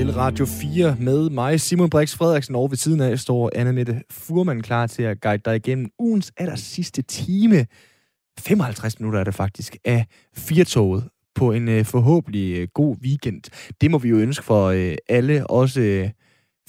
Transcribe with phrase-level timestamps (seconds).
[0.00, 4.02] til Radio 4 med mig, Simon Brix Frederiksen, og ved siden af står Anna Mette
[4.10, 7.66] Furman klar til at guide dig igennem ugens aller sidste time.
[8.38, 10.06] 55 minutter er det faktisk af
[10.36, 13.42] Firtoget på en uh, forhåbentlig uh, god weekend.
[13.80, 16.10] Det må vi jo ønske for uh, alle, også uh,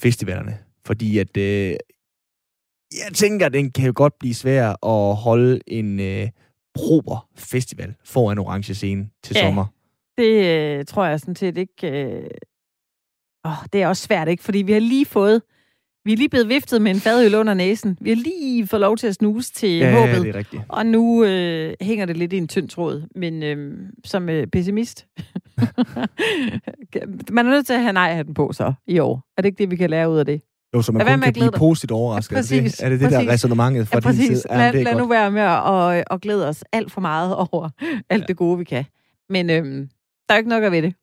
[0.02, 0.58] festivalerne.
[0.86, 6.00] Fordi at uh, jeg tænker, at den kan jo godt blive svær at holde en
[6.00, 6.28] uh,
[6.74, 9.42] prober festival foran orange scene til Ja.
[9.42, 9.66] sommer.
[10.18, 11.90] Det øh, tror jeg sådan set ikke...
[11.90, 12.30] Øh...
[13.44, 14.42] Oh, det er også svært, ikke?
[14.42, 15.42] Fordi vi har lige fået...
[16.04, 17.98] Vi er lige blevet viftet med en fadøl under næsen.
[18.00, 20.22] Vi har lige fået lov til at snuse til Ja, håbet.
[20.22, 20.62] det er rigtigt.
[20.68, 23.02] Og nu øh, hænger det lidt i en tynd tråd.
[23.16, 25.06] Men øh, som øh, pessimist...
[27.32, 29.24] man er nødt til at have nej-hatten på så i år.
[29.36, 30.40] Er det ikke det, vi kan lære ud af det?
[30.74, 31.58] Jo, så man kun kan blive dig.
[31.58, 32.32] positivt overrasket.
[32.32, 33.32] Ja, er, det, præcis, det, er det det, der er præcis.
[33.32, 34.26] resonemanget fra Ja, din præcis.
[34.26, 34.42] side?
[34.50, 35.02] Ja, lad, det er lad godt.
[35.02, 37.68] nu være med at, at, at glæde os alt for meget over
[38.10, 38.26] alt Ja.
[38.26, 38.84] det gode, vi kan.
[39.28, 39.88] Men øhm,
[40.28, 40.94] der er ikke nok at ved det.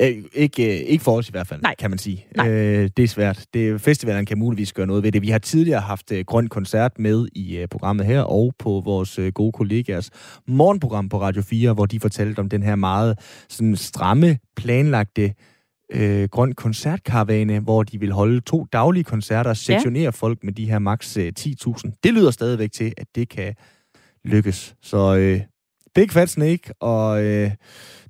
[0.00, 1.74] Øh, ikke, øh, ikke for os i hvert fald, Nej.
[1.78, 2.26] kan man sige.
[2.36, 2.50] Nej.
[2.50, 3.46] Øh, det er svært.
[3.54, 5.22] Det, festivalen kan muligvis gøre noget ved det.
[5.22, 9.18] Vi har tidligere haft øh, Grøn Koncert med i øh, programmet her, og på vores
[9.18, 10.10] øh, gode kollegaers
[10.46, 15.34] morgenprogram på Radio 4, hvor de fortalte om den her meget sådan, stramme, planlagte
[15.92, 20.70] øh, grøn koncertkaravane, hvor de vil holde to daglige koncerter og sektionere folk med de
[20.70, 22.00] her maks øh, 10.000.
[22.04, 23.54] Det lyder stadigvæk til, at det kan
[24.24, 24.74] lykkes.
[24.82, 25.40] Så øh,
[25.94, 27.50] Big Fat Snake og øh,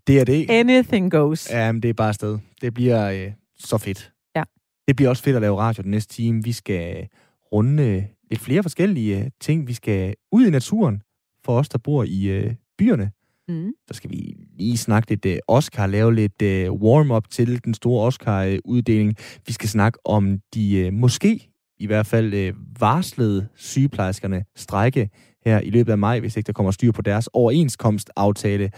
[0.08, 0.50] DRD...
[0.50, 1.50] Anything goes.
[1.50, 2.38] Ja, men det er bare afsted.
[2.60, 4.12] Det bliver øh, så fedt.
[4.36, 4.42] Ja.
[4.88, 6.44] Det bliver også fedt at lave radio den næste time.
[6.44, 7.08] Vi skal
[7.52, 9.68] runde øh, lidt flere forskellige øh, ting.
[9.68, 11.02] Vi skal ud i naturen
[11.44, 13.10] for os, der bor i øh, byerne.
[13.48, 13.72] Mm.
[13.88, 18.06] Så skal vi lige snakke lidt øh, Oscar, lave lidt øh, warm-up til den store
[18.06, 19.16] Oscar-uddeling.
[19.46, 25.10] Vi skal snakke om de øh, måske i hvert fald øh, varslede sygeplejerskerne strække
[25.46, 28.70] her i løbet af maj, hvis ikke der kommer styr på deres overenskomstaftale.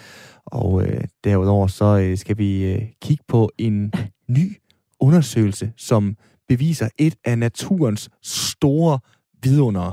[0.44, 3.92] Og øh, derudover så øh, skal vi øh, kigge på en
[4.36, 4.56] ny
[5.01, 6.17] undersøgelse, som
[6.48, 8.98] beviser et af naturens store
[9.42, 9.92] vidundere.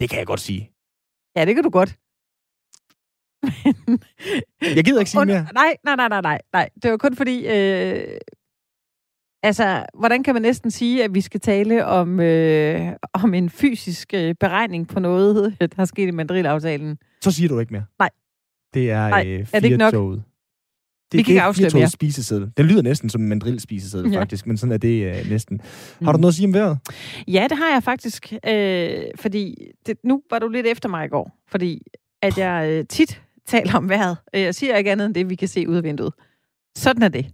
[0.00, 0.70] Det kan jeg godt sige.
[1.36, 1.96] Ja, det kan du godt.
[4.76, 5.46] Jeg gider ikke sige mere.
[5.54, 6.68] Nej, nej, nej, nej, nej, nej.
[6.82, 7.46] Det var kun fordi...
[7.46, 8.18] Øh,
[9.42, 14.14] altså, hvordan kan man næsten sige, at vi skal tale om, øh, om en fysisk
[14.14, 16.98] øh, beregning på noget, der er sket i mandrilaftalen?
[17.22, 17.84] Så siger du ikke mere.
[17.98, 18.10] Nej.
[18.74, 19.92] Det er, Nej, øh, er det ikke nok?
[19.92, 20.22] Firtoget.
[21.12, 21.88] Det, Vi kan ikke afsløre mere.
[21.88, 22.50] Spiseseddel.
[22.56, 24.20] Den lyder næsten som en mandrill-spiseseddel, Ja.
[24.20, 25.60] faktisk, men sådan er det øh, næsten.
[26.00, 26.04] Mm.
[26.06, 26.78] Har du noget at sige om vejret?
[27.28, 28.32] Ja, det har jeg faktisk.
[28.48, 29.54] Øh, fordi
[29.86, 31.38] det, nu var du lidt efter mig i går.
[31.48, 31.82] Fordi
[32.22, 34.16] at jeg øh, tit taler om vejret.
[34.32, 36.12] Jeg siger ikke andet end det, vi kan se ud af vinduet.
[36.76, 37.26] Sådan er det.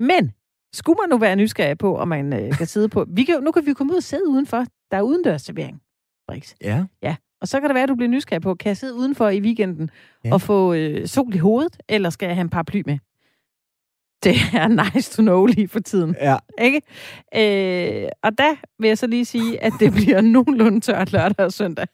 [0.00, 0.32] Men
[0.72, 3.06] skulle man nu være nysgerrig på, om man øh, kan sidde på...
[3.08, 4.64] Vi kan, nu kan vi komme ud og sidde udenfor.
[4.90, 5.80] Der er udendørs servering.
[6.28, 6.54] Brix.
[7.02, 7.16] Ja.
[7.40, 9.40] Og så kan det være, at du bliver nysgerrig på, kan jeg sidde udenfor i
[9.40, 9.90] weekenden
[10.24, 10.28] ja.
[10.28, 10.34] Ja.
[10.34, 12.98] og få øh, sol i hovedet, eller skal jeg have en paraply med?
[14.24, 16.16] Det er nice to know lige for tiden.
[16.20, 16.36] Ja.
[16.60, 16.82] Ikke?
[17.34, 21.52] Øh, og der vil jeg så lige sige, at det bliver nogenlunde tørt lørdag og
[21.52, 21.86] søndag.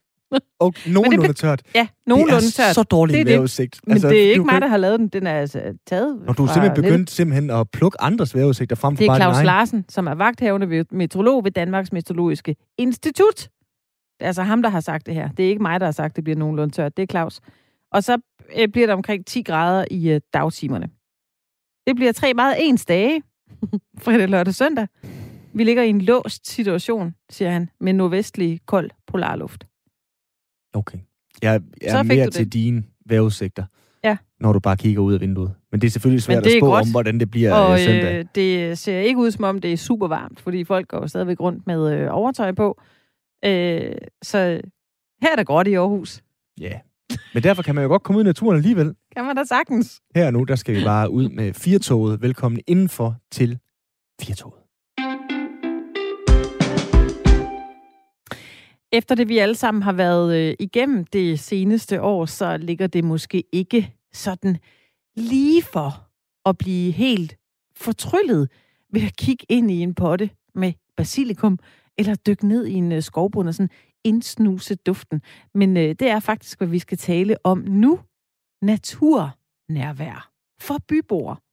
[0.60, 1.62] Og nogenlunde tørt.
[1.75, 2.75] Ja, nogenlunde det er tørt.
[2.75, 3.32] så dårlig Det er det.
[3.32, 3.81] vejrudsigt.
[3.87, 5.09] Men altså, det er ikke mig, der har lavet den.
[5.09, 8.97] Den er altså taget Og du er simpelthen begyndt simpelthen at plukke andres vejrudsigter frem
[8.97, 9.44] for Det er Claus.
[9.44, 13.36] Larsen, som er vagthavende ved meteorolog ved Danmarks Meteorologiske Institut.
[14.19, 15.28] Det er altså ham, der har sagt det her.
[15.28, 16.97] Det er ikke mig, der har sagt, at det bliver nogenlunde tørt.
[16.97, 17.41] Det er Claus.
[17.92, 18.19] Og så
[18.59, 20.88] øh, bliver der omkring 10 grader i øh, dagtimerne.
[21.86, 23.22] Det bliver tre meget ens dage.
[24.04, 24.86] Fredag, lørdag, søndag.
[25.54, 29.66] Vi ligger i en låst situation, siger han, med nordvestlig kold polarluft.
[30.76, 30.98] Okay.
[31.42, 32.53] Jeg, er fik mere du til det.
[32.53, 33.64] dine vejrudsigter.
[34.04, 34.16] Ja.
[34.41, 35.54] Når du bare kigger ud af vinduet.
[35.72, 36.82] Men det er selvfølgelig svært det at spå godt.
[36.82, 38.19] om, hvordan det bliver Og øh, søndag.
[38.19, 41.41] øh, det ser ikke ud, som om det er super varmt, fordi folk går stadigvæk
[41.41, 42.81] rundt med øh, overtøj på.
[43.44, 43.92] Øh,
[44.22, 44.38] så
[45.22, 46.22] her er det gråt i Aarhus.
[46.60, 46.72] Ja.
[47.34, 48.94] Men derfor kan man jo godt komme ud i naturen alligevel.
[49.16, 50.00] Kan man da sagtens.
[50.15, 52.22] Her nu, der skal vi bare ud med Firtoget.
[52.22, 53.59] Velkommen indenfor til
[54.22, 54.54] Firtoget.
[58.97, 63.04] Efter det, vi alle sammen har været øh, igennem det seneste år, så ligger det
[63.04, 64.57] måske ikke sådan
[65.16, 66.09] lige for
[66.48, 67.37] at blive helt
[67.77, 68.51] fortryllet
[68.93, 71.59] ved at kigge ind i en potte med basilikum,
[71.98, 73.71] eller dykke ned i en øh, skovbund og sådan
[74.04, 75.22] indsnuse duften.
[75.54, 78.01] Men øh, det er faktisk, hvad vi skal tale om nu.
[78.63, 81.46] Naturnærvær for byboer.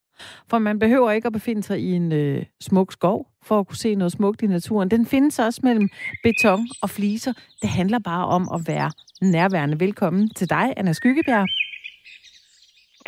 [0.49, 3.77] For man behøver ikke at befinde sig i en øh, smuk skov for at kunne
[3.77, 4.91] se noget smukt i naturen.
[4.91, 5.89] Den findes også mellem
[6.23, 7.33] beton og fliser.
[7.61, 9.79] Det handler bare om at være nærværende.
[9.79, 11.47] Velkommen til dig, Anna Skyggebjerg.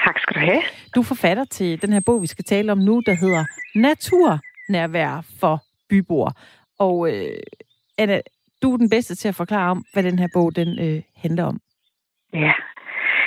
[0.05, 0.61] Tak skal du have.
[0.95, 5.25] Du er forfatter til den her bog, vi skal tale om nu, der hedder Naturnærvær
[5.39, 6.31] for byboere.
[6.79, 7.39] Og øh,
[7.97, 8.21] Anna,
[8.61, 11.43] du er den bedste til at forklare om, hvad den her bog den øh, handler
[11.43, 11.59] om.
[12.33, 12.53] Ja.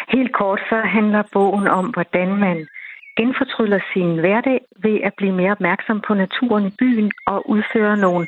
[0.08, 2.68] Helt kort så handler bogen om, hvordan man
[3.18, 8.26] genfortryller sin hverdag ved at blive mere opmærksom på naturen i byen og udføre nogle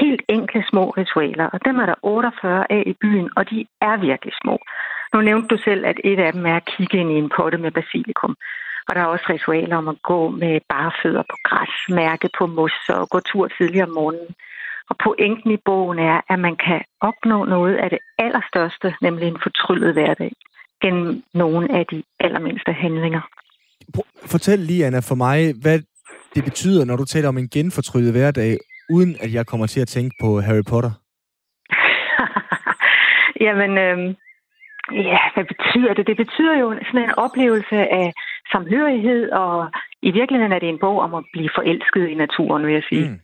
[0.00, 1.46] helt enkle små ritualer.
[1.54, 4.58] Og dem er der 48 af i byen, og de er virkelig små.
[5.14, 7.58] Nu nævnte du selv, at et af dem er at kigge ind i en potte
[7.58, 8.36] med basilikum.
[8.88, 12.46] Og der er også ritualer om at gå med bare fødder på græs, mærke på
[12.46, 14.34] mos og gå tur tidligere om morgenen.
[14.90, 19.40] Og pointen i bogen er, at man kan opnå noget af det allerstørste, nemlig en
[19.42, 20.32] fortryllet hverdag,
[20.82, 23.20] gennem nogle af de allermindste handlinger.
[24.26, 25.78] Fortæl lige, Anna, for mig, hvad
[26.34, 28.56] det betyder, når du taler om en genfortryllet hverdag,
[28.90, 30.92] uden at jeg kommer til at tænke på Harry Potter.
[33.46, 33.98] Jamen, øh,
[35.10, 36.06] ja, hvad betyder det?
[36.06, 38.12] Det betyder jo sådan en oplevelse af
[38.52, 39.70] samhørighed, og
[40.02, 43.08] i virkeligheden er det en bog om at blive forelsket i naturen, vil jeg sige.
[43.08, 43.20] Mm.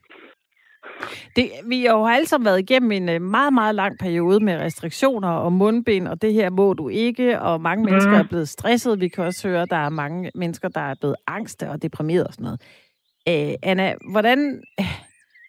[1.37, 4.57] Det, vi har jo alle sammen været igennem en øh, meget, meget lang periode med
[4.57, 8.19] restriktioner og mundbind, og det her må du ikke, og mange mennesker mm.
[8.19, 9.01] er blevet stresset.
[9.01, 12.27] Vi kan også høre, at der er mange mennesker, der er blevet angste og deprimeret
[12.27, 12.61] og sådan noget.
[13.27, 14.63] Æh, Anna, hvordan...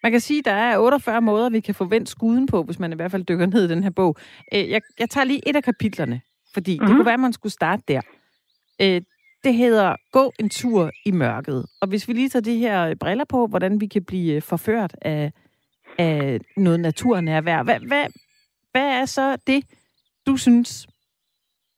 [0.02, 2.92] Man kan sige, at der er 48 måder, vi kan forvente skuden på, hvis man
[2.92, 4.16] i hvert fald dykker ned i den her bog.
[4.52, 6.20] Æh, jeg, jeg tager lige et af kapitlerne,
[6.54, 6.78] fordi mm.
[6.78, 6.96] det mhm.
[6.96, 8.00] kunne være, at man skulle starte der.
[8.80, 9.02] Æh,
[9.44, 11.66] det hedder Gå en tur i mørket.
[11.80, 15.32] Og hvis vi lige tager de her briller på, hvordan vi kan blive forført af
[15.98, 17.62] af noget naturnærvær.
[17.62, 18.06] Hvad, hvad,
[18.72, 19.64] hvad er så det,
[20.26, 20.86] du synes,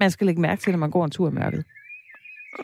[0.00, 1.64] man skal lægge mærke til, når man går en tur i mørket?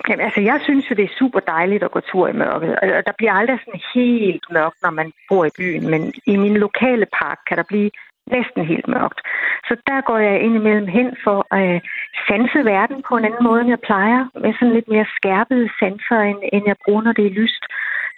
[0.08, 2.70] Jamen, altså, jeg synes jo, det er super dejligt at gå tur i mørket.
[2.81, 6.56] Og der bliver aldrig sådan helt mørkt, når man bor i byen, men i min
[6.56, 7.90] lokale park kan der blive
[8.26, 9.20] næsten helt mørkt.
[9.69, 11.81] Så der går jeg indimellem hen for at øh,
[12.28, 14.20] sanse verden på en anden måde, end jeg plejer.
[14.43, 17.62] Med sådan lidt mere skærpede sanser, end, end jeg bruger, når det er lyst.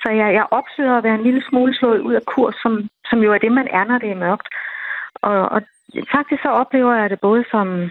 [0.03, 2.73] Så jeg, jeg opsøger at være en lille smule slået ud af kurs, som,
[3.11, 4.49] som jo er det, man er, når det er mørkt.
[5.15, 5.61] Og, og
[6.15, 7.91] faktisk så oplever jeg det både som,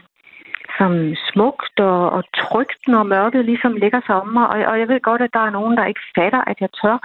[0.78, 0.92] som
[1.32, 4.48] smukt og, og trygt, når mørket ligesom ligger sig om mig.
[4.48, 6.98] Og, og jeg ved godt, at der er nogen, der ikke fatter, at jeg tør.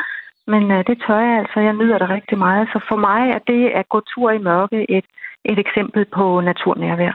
[0.53, 1.61] Men øh, det tør jeg altså.
[1.61, 2.69] Jeg nyder det rigtig meget.
[2.73, 5.07] Så for mig er det at gå tur i mørke et,
[5.45, 7.15] et eksempel på naturnærvær.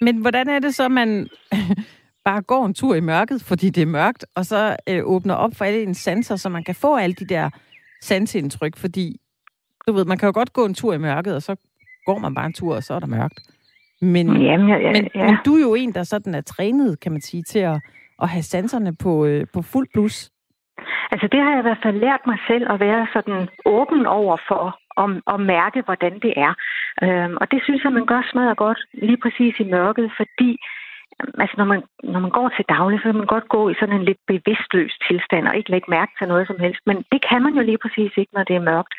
[0.00, 1.28] Men hvordan er det så, man
[2.28, 5.50] bare går en tur i mørket, fordi det er mørkt, og så øh, åbner op
[5.54, 7.50] for alle ens sanser, så man kan få alle de der
[8.00, 9.16] sansindtryk, fordi
[9.86, 11.56] du ved, man kan jo godt gå en tur i mørket, og så
[12.06, 13.40] går man bare en tur, og så er der mørkt.
[14.00, 15.26] Men, Jamen, ja, ja, men, ja.
[15.26, 17.80] men du er jo en, der sådan er trænet, kan man sige, til at,
[18.22, 20.30] at have sanserne på, øh, på fuld plus.
[21.12, 24.36] Altså det har jeg i hvert fald lært mig selv at være sådan åben over
[24.48, 24.64] for
[25.02, 26.52] at, at mærke, hvordan det er.
[27.04, 30.50] Øhm, og det synes jeg, man gør smadret godt lige præcis i mørket, fordi
[31.42, 33.96] altså når man, når man går til daglig, så kan man godt gå i sådan
[33.96, 36.82] en lidt bevidstløs tilstand og ikke lægge mærke til noget som helst.
[36.86, 38.94] Men det kan man jo lige præcis ikke, når det er mørkt.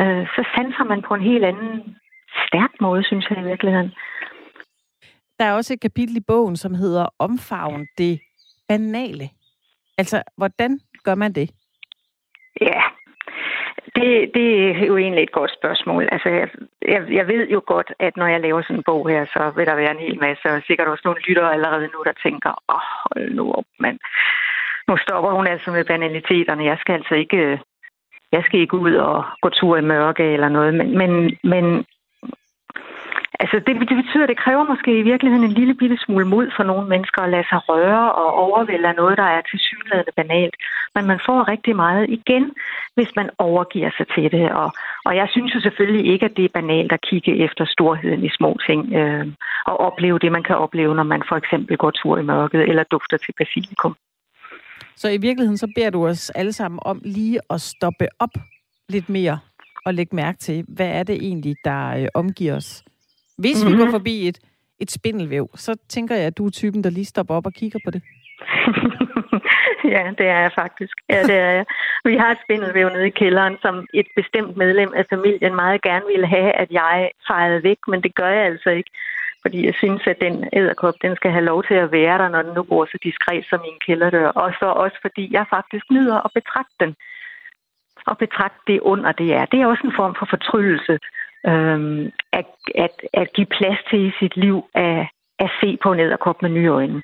[0.00, 1.96] Øh, så sanser man på en helt anden
[2.46, 3.92] stærk måde, synes jeg i virkeligheden.
[5.38, 8.20] Der er også et kapitel i bogen, som hedder Omfavn det
[8.68, 9.28] banale.
[9.98, 11.50] Altså, hvordan gør man det?
[12.60, 12.80] Ja,
[13.96, 16.08] det, det er jo egentlig et godt spørgsmål.
[16.12, 16.48] Altså, jeg,
[16.88, 19.66] jeg, jeg ved jo godt, at når jeg laver sådan en bog her, så vil
[19.66, 22.74] der være en hel masse, og sikkert også nogle lyttere allerede nu, der tænker, åh,
[22.76, 23.98] oh, hold nu op, mand.
[24.88, 26.64] Nu stopper hun altså med banaliteterne.
[26.64, 27.60] Jeg skal altså ikke,
[28.32, 31.84] jeg skal ikke ud og gå tur i mørke eller noget, men, men, men
[33.42, 36.46] Altså, det, det betyder, at det kræver måske i virkeligheden en lille bitte smule mod
[36.56, 40.54] for nogle mennesker at lade sig røre og overvælde af noget, der er tilsyneladende banalt.
[40.94, 42.44] Men man får rigtig meget igen,
[42.94, 44.50] hvis man overgiver sig til det.
[44.52, 44.72] Og,
[45.04, 48.30] og jeg synes jo selvfølgelig ikke, at det er banalt at kigge efter storheden i
[48.38, 49.26] små ting øh,
[49.66, 52.84] og opleve det, man kan opleve, når man for eksempel går tur i mørket eller
[52.84, 53.94] dufter til basilikum.
[54.96, 58.34] Så i virkeligheden så beder du os alle sammen om lige at stoppe op
[58.88, 59.38] lidt mere
[59.84, 62.84] og lægge mærke til, hvad er det egentlig, der øh, omgiver os?
[63.38, 63.72] Hvis mm-hmm.
[63.72, 63.92] vi går mhm.
[63.92, 64.38] forbi et,
[64.78, 67.78] et spindelvæv, så tænker jeg, at du er typen, der lige stopper op og kigger
[67.84, 68.02] på det.
[69.94, 70.94] ja, det er jeg faktisk.
[71.08, 71.64] Ja, det er jeg.
[72.04, 76.06] Vi har et spindelvæv nede i kælderen, som et bestemt medlem af familien meget gerne
[76.12, 78.90] ville have, at jeg fejrede væk, men det gør jeg altså ikke.
[79.42, 82.42] Fordi jeg synes, at den æderkop, den skal have lov til at være der, når
[82.42, 84.28] den nu bor så diskret som i en kælderdør.
[84.28, 86.94] Og så også fordi jeg faktisk nyder at betragte den.
[88.06, 89.44] Og betragte det under det er.
[89.44, 90.98] Det er også en form for fortryllelse
[91.46, 95.06] øhm, at, at, at give plads til i sit liv at,
[95.38, 97.02] at se på en æderkop med nye øjne.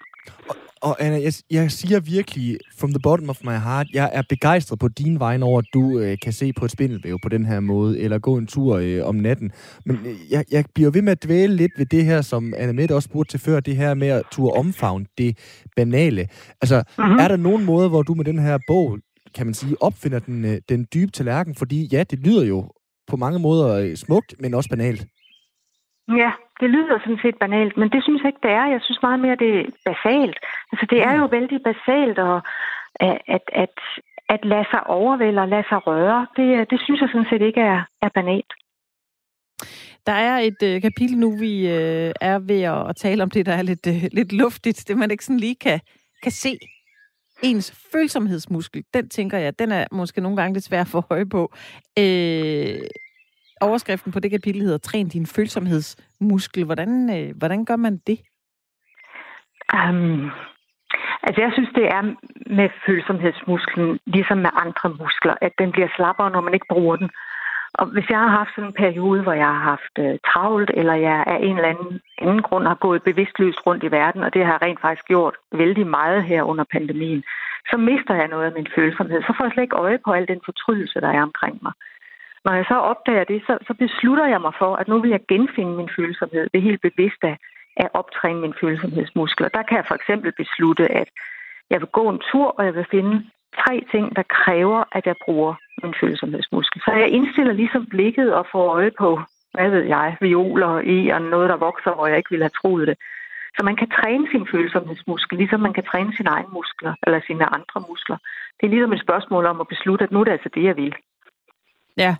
[0.48, 4.22] Og, og Anna, jeg, jeg siger virkelig, from the bottom of my heart, jeg er
[4.28, 7.46] begejstret på din vej over, at du øh, kan se på et spindelvæv på den
[7.46, 9.52] her måde, eller gå en tur øh, om natten.
[9.84, 12.72] Men øh, jeg, jeg bliver ved med at dvæle lidt ved det her, som Anna
[12.72, 15.38] Mette også spurgte til før, det her med at turde omfavne det
[15.76, 16.28] banale.
[16.60, 17.18] Altså, mm-hmm.
[17.18, 18.98] er der nogen måde, hvor du med den her bog,
[19.34, 21.54] kan man sige, opfinder den, øh, den dybe tallerken?
[21.54, 22.70] Fordi ja, det lyder jo
[23.06, 25.06] på mange måder øh, smukt, men også banalt.
[26.08, 28.66] Ja, det lyder sådan set banalt, men det synes jeg ikke, det er.
[28.74, 30.38] Jeg synes meget mere, det er basalt.
[30.72, 32.38] Altså, det er jo vældig basalt at,
[33.36, 33.76] at, at,
[34.34, 37.60] at lade sig overvælde og lade sig røre, det, det synes jeg sådan set ikke
[37.60, 38.52] er, er banalt.
[40.06, 43.46] Der er et øh, kapitel nu, vi øh, er ved at, at tale om det,
[43.46, 44.84] der er lidt, øh, lidt luftigt.
[44.88, 45.80] Det man ikke sådan lige kan,
[46.22, 46.58] kan se.
[47.42, 51.26] Ens følsomhedsmuskel, den tænker jeg, den er måske nogle gange lidt svær at få høje
[51.26, 51.52] på.
[51.98, 52.80] Øh,
[53.60, 56.64] overskriften på det kapitel hedder Træn din følsomhedsmuskel.
[56.64, 58.18] Hvordan, øh, hvordan gør man det?
[59.74, 60.30] Um,
[61.22, 62.02] altså jeg synes, det er
[62.58, 67.10] med følsomhedsmusklen, ligesom med andre muskler, at den bliver slappere, når man ikke bruger den.
[67.80, 70.94] Og hvis jeg har haft sådan en periode, hvor jeg har haft øh, travlt, eller
[70.94, 74.44] jeg af en eller anden, anden grund har gået bevidstløst rundt i verden, og det
[74.44, 77.22] har jeg rent faktisk gjort vældig meget her under pandemien,
[77.70, 79.22] så mister jeg noget af min følsomhed.
[79.22, 81.72] Så får jeg slet ikke øje på al den fortrydelse, der er omkring mig.
[82.46, 85.26] Når jeg så opdager det, så, så beslutter jeg mig for, at nu vil jeg
[85.28, 86.44] genfinde min følsomhed.
[86.52, 87.36] Det er helt bevidst at,
[87.76, 89.48] at optræne mine følsomhedsmuskler.
[89.48, 91.08] Der kan jeg for eksempel beslutte, at
[91.70, 93.14] jeg vil gå en tur, og jeg vil finde
[93.62, 96.82] tre ting, der kræver, at jeg bruger min følsomhedsmuskel.
[96.84, 99.20] Så jeg indstiller ligesom blikket og får øje på,
[99.54, 102.88] hvad ved jeg, violer i og noget, der vokser, hvor jeg ikke ville have troet
[102.88, 102.96] det.
[103.56, 107.44] Så man kan træne sin følsomhedsmuskel, ligesom man kan træne sine egne muskler, eller sine
[107.54, 108.18] andre muskler.
[108.56, 110.76] Det er ligesom et spørgsmål om at beslutte, at nu er det altså det, jeg
[110.76, 110.94] vil.
[111.96, 112.16] Ja,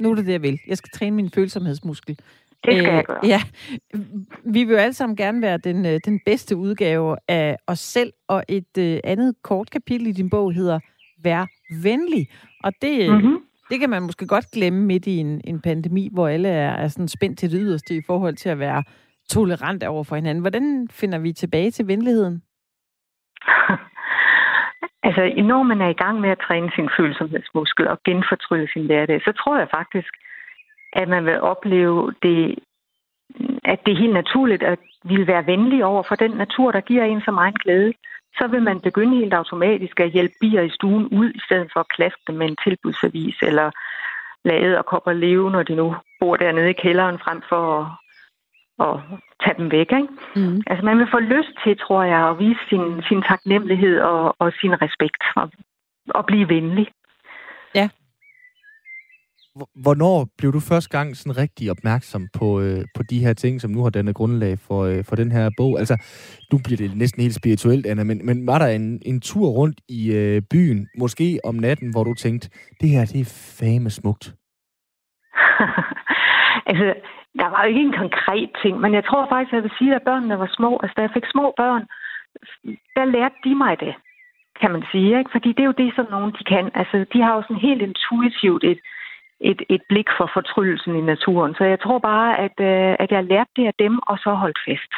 [0.00, 0.60] nu er det det, jeg vil.
[0.66, 2.16] Jeg skal træne min følsomhedsmuskel.
[2.16, 2.26] Det
[2.62, 3.20] skal øh, jeg gøre.
[3.24, 3.42] Ja,
[4.44, 8.12] vi vil jo alle sammen gerne være den, øh, den bedste udgave af os selv,
[8.28, 10.78] og et øh, andet kort kapitel i din bog hedder
[11.22, 11.46] Vær
[11.82, 12.28] venlig.
[12.64, 13.38] Og det, mm-hmm.
[13.70, 16.88] det kan man måske godt glemme midt i en, en pandemi, hvor alle er, er
[16.88, 18.84] sådan spændt til det yderste i forhold til at være
[19.30, 20.40] tolerant over for hinanden.
[20.40, 22.42] Hvordan finder vi tilbage til venligheden?
[25.02, 29.20] altså, når man er i gang med at træne sin følsomhedsmuskel og genfortrylle sin hverdag,
[29.20, 30.12] så tror jeg faktisk,
[30.92, 32.58] at man vil opleve det,
[33.64, 37.04] at det er helt naturligt at ville være venlig over for den natur, der giver
[37.04, 37.92] en så meget glæde.
[38.38, 41.80] Så vil man begynde helt automatisk at hjælpe bier i stuen ud, i stedet for
[41.80, 43.70] at klaske dem med en tilbudsavis, eller
[44.44, 48.00] lade og kopper leve, når de nu bor dernede i kælderen, frem for
[48.80, 48.94] at,
[49.42, 49.90] tage dem væk.
[50.00, 50.08] Ikke?
[50.36, 50.62] Mm.
[50.66, 54.52] Altså man vil få lyst til, tror jeg, at vise sin, sin taknemmelighed og, og
[54.60, 55.50] sin respekt og,
[56.08, 56.86] og blive venlig.
[57.74, 57.88] Ja,
[59.74, 63.70] Hvornår blev du første gang sådan rigtig opmærksom på, øh, på de her ting, som
[63.70, 65.78] nu har dannet grundlag for, øh, for den her bog?
[65.78, 65.96] Altså,
[66.52, 69.80] nu bliver det næsten helt spirituelt, Anna, men, men var der en, en tur rundt
[69.88, 72.50] i øh, byen, måske om natten, hvor du tænkte,
[72.80, 74.34] det her, det er fame smukt?
[76.68, 76.94] altså,
[77.40, 79.94] der var jo ikke en konkret ting, men jeg tror faktisk, at jeg vil sige,
[79.94, 80.70] at børnene var små.
[80.82, 81.84] Altså, da jeg fik små børn,
[82.96, 83.94] der lærte de mig det,
[84.60, 85.18] kan man sige.
[85.18, 85.30] Ikke?
[85.34, 86.70] Fordi det er jo det, som nogen de kan.
[86.74, 88.80] Altså, de har jo sådan helt intuitivt et,
[89.40, 91.54] et, et blik for fortryllelsen i naturen.
[91.54, 94.58] Så jeg tror bare, at, øh, at jeg lærte det af dem, og så holdt
[94.66, 94.92] fest.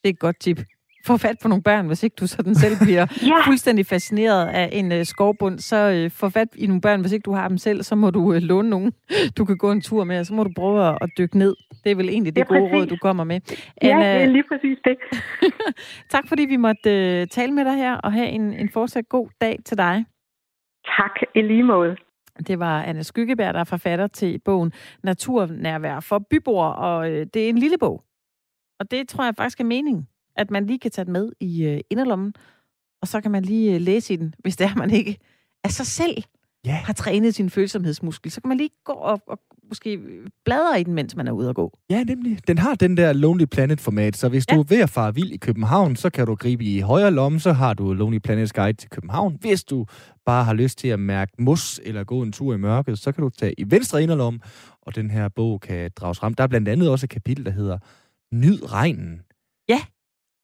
[0.00, 0.58] Det er et godt tip.
[1.06, 3.46] Få fat på nogle børn, hvis ikke du sådan selv bliver ja.
[3.46, 5.58] fuldstændig fascineret af en uh, skovbund.
[5.58, 8.10] Så uh, få fat i nogle børn, hvis ikke du har dem selv, så må
[8.10, 8.92] du uh, låne nogen,
[9.38, 11.56] du kan gå en tur med, og så må du prøve at, at dykke ned.
[11.84, 13.40] Det er vel egentlig det gode råd, du kommer med.
[13.82, 14.96] Anna, ja, det er lige præcis det.
[16.14, 19.28] tak fordi vi måtte uh, tale med dig her, og have en, en fortsat god
[19.40, 20.04] dag til dig.
[20.86, 21.96] Tak, i lige måde.
[22.46, 27.44] Det var Anne Skyggeberg, der er forfatter til bogen Naturnærvær for byboer, og øh, det
[27.44, 28.04] er en lille bog.
[28.80, 31.64] Og det tror jeg faktisk er meningen, at man lige kan tage den med i
[31.64, 32.34] øh, inderlommen,
[33.02, 35.18] og så kan man lige øh, læse i den, hvis det er, man ikke
[35.64, 36.22] af sig selv
[36.66, 36.78] yeah.
[36.78, 38.30] har trænet sin følsomhedsmuskel.
[38.30, 40.00] Så kan man lige gå og, og måske
[40.44, 41.78] bladre i den, mens man er ude at gå.
[41.90, 42.48] Ja, nemlig.
[42.48, 44.54] Den har den der Lonely Planet-format, så hvis ja.
[44.54, 47.40] du er ved at fare vild i København, så kan du gribe i højre lomme,
[47.40, 49.36] så har du Lonely Planet's Guide til København.
[49.40, 49.86] Hvis du
[50.26, 53.24] bare har lyst til at mærke mus eller gå en tur i mørket, så kan
[53.24, 54.40] du tage i venstre inderlom,
[54.82, 56.34] og den her bog kan drages frem.
[56.34, 57.78] Der er blandt andet også et kapitel, der hedder
[58.32, 59.20] Nyd regnen.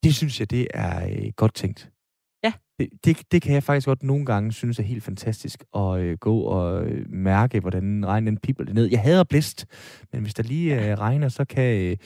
[0.05, 1.91] Det synes jeg, det er øh, godt tænkt.
[2.45, 2.53] Ja.
[2.79, 6.19] Det, det, det kan jeg faktisk godt nogle gange synes er helt fantastisk at øh,
[6.19, 8.87] gå og øh, mærke, hvordan regnen den pipler ned.
[8.91, 9.67] Jeg hader blæst,
[10.13, 11.97] men hvis der lige øh, regner, så kan øh,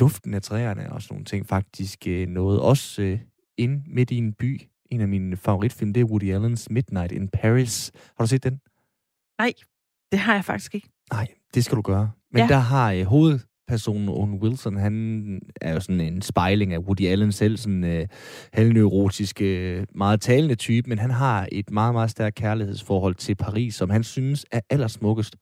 [0.00, 2.60] duften af træerne og sådan nogle ting faktisk øh, noget.
[2.60, 3.20] Også øh,
[3.58, 4.60] ind midt i en by.
[4.90, 7.92] En af mine favoritfilm, det er Woody Allen's Midnight in Paris.
[8.16, 8.60] Har du set den?
[9.38, 9.52] Nej,
[10.12, 10.88] det har jeg faktisk ikke.
[11.12, 12.10] Nej, det skal du gøre.
[12.32, 12.48] Men ja.
[12.48, 17.06] der har øh, hoved, person, Owen Wilson, han er jo sådan en spejling af Woody
[17.06, 18.06] Allen selv, sådan øh,
[18.52, 23.74] halvneurotisk, øh, meget talende type, men han har et meget, meget stærkt kærlighedsforhold til Paris,
[23.74, 25.36] som han synes er allersmukkest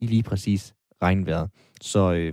[0.00, 1.50] i lige præcis regnvejret.
[1.80, 2.32] Så øh,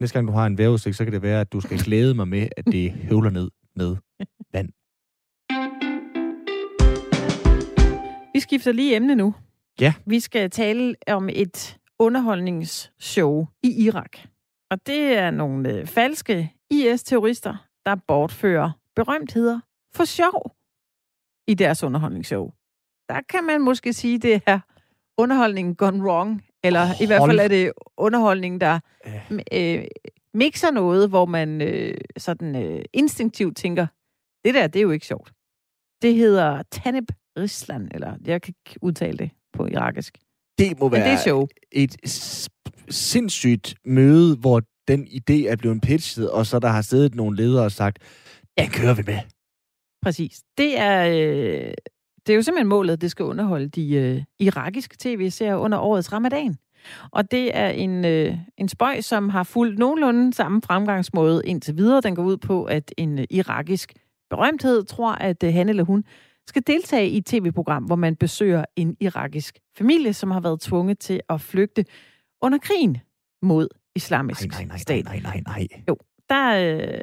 [0.00, 2.28] næste gang du har en vejrudsigt, så kan det være, at du skal glæde mig
[2.28, 3.96] med, at det høvler ned med
[4.52, 4.68] vand.
[8.34, 9.34] Vi skifter lige emne nu.
[9.80, 9.94] Ja.
[10.06, 14.31] Vi skal tale om et underholdningsshow i Irak.
[14.72, 19.60] Og det er nogle øh, falske IS-terrorister, der bortfører berømtheder
[19.94, 20.56] for sjov.
[21.46, 22.50] i deres underholdningsshow.
[23.08, 24.60] Der kan man måske sige, det er
[25.18, 26.44] underholdningen gone wrong.
[26.64, 27.00] Eller Hold.
[27.00, 28.80] i hvert fald er det underholdningen, der
[29.52, 29.84] øh,
[30.34, 33.86] mixer noget, hvor man øh, sådan øh, instinktivt tænker,
[34.44, 35.32] det der, det er jo ikke sjovt.
[36.02, 40.18] Det hedder Tanib Risland, eller jeg kan ikke udtale det på irakisk.
[40.58, 41.46] Det må være det er show.
[41.72, 41.96] et
[42.90, 47.64] sindssygt møde, hvor den idé er blevet pitchet, og så der har siddet nogle ledere
[47.64, 47.98] og sagt,
[48.58, 49.18] den kører vi med.
[50.02, 50.42] Præcis.
[50.58, 51.74] Det er, øh,
[52.26, 56.12] det er jo simpelthen målet, at det skal underholde de øh, irakiske tv-serier under årets
[56.12, 56.56] ramadan.
[57.10, 62.00] Og det er en, øh, en spøj, som har fulgt nogenlunde samme fremgangsmåde indtil videre.
[62.00, 63.92] Den går ud på, at en øh, irakisk
[64.30, 66.04] berømthed tror, at øh, han eller hun
[66.46, 70.98] skal deltage i et tv-program, hvor man besøger en irakisk familie, som har været tvunget
[70.98, 71.84] til at flygte
[72.42, 72.98] under krigen
[73.42, 75.04] mod islamisk nej, nej, nej, stat.
[75.04, 75.82] Nej, nej, nej, nej.
[75.88, 75.96] Jo,
[76.28, 77.00] der, øh,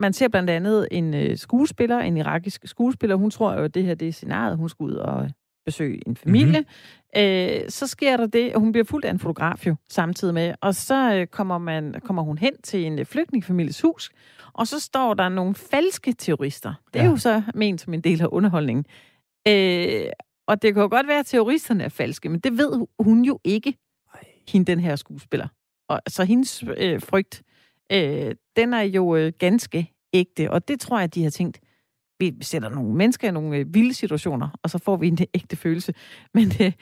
[0.00, 3.16] man ser blandt andet en øh, skuespiller, en irakisk skuespiller.
[3.16, 4.56] Hun tror jo, at det her det er scenariet.
[4.56, 5.30] Hun skal ud og
[5.66, 6.60] besøge en familie.
[6.60, 7.22] Mm-hmm.
[7.22, 10.54] Øh, så sker der det, hun bliver fuldt af en fotograf jo samtidig med.
[10.60, 14.10] Og så øh, kommer, man, kommer hun hen til en øh, flygtningefamilies hus,
[14.52, 16.74] og så står der nogle falske terrorister.
[16.94, 17.10] Det er ja.
[17.10, 18.84] jo så ment som en del af underholdningen.
[19.48, 20.06] Øh,
[20.48, 23.38] og det kan jo godt være, at terroristerne er falske, men det ved hun jo
[23.44, 23.74] ikke
[24.52, 25.48] hende den her skuespiller.
[25.88, 27.42] Og så hendes øh, frygt,
[27.92, 31.60] øh, den er jo øh, ganske ægte, og det tror jeg, de har tænkt,
[32.18, 35.56] vi sætter nogle mennesker i nogle øh, vilde situationer, og så får vi en ægte
[35.56, 35.94] følelse.
[36.34, 36.72] Men øh,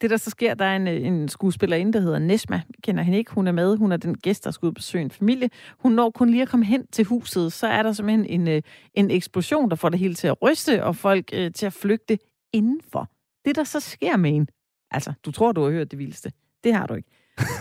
[0.00, 2.62] det, der så sker, der er en, øh, en skuespillerinde, der hedder Nesma.
[2.68, 3.32] Vi kender hende ikke.
[3.32, 3.76] Hun er med.
[3.76, 5.50] Hun er den gæst, der skal ud besøge en familie.
[5.78, 7.52] Hun når kun lige at komme hen til huset.
[7.52, 8.62] Så er der simpelthen en, øh,
[8.94, 12.18] en eksplosion, der får det hele til at ryste, og folk øh, til at flygte
[12.52, 13.10] indenfor.
[13.44, 14.48] Det, der så sker med en...
[14.90, 16.32] Altså, du tror, du har hørt det vildeste.
[16.64, 17.08] Det har du ikke.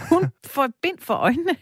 [0.09, 0.25] Hun
[0.55, 1.55] får bind for øjnene.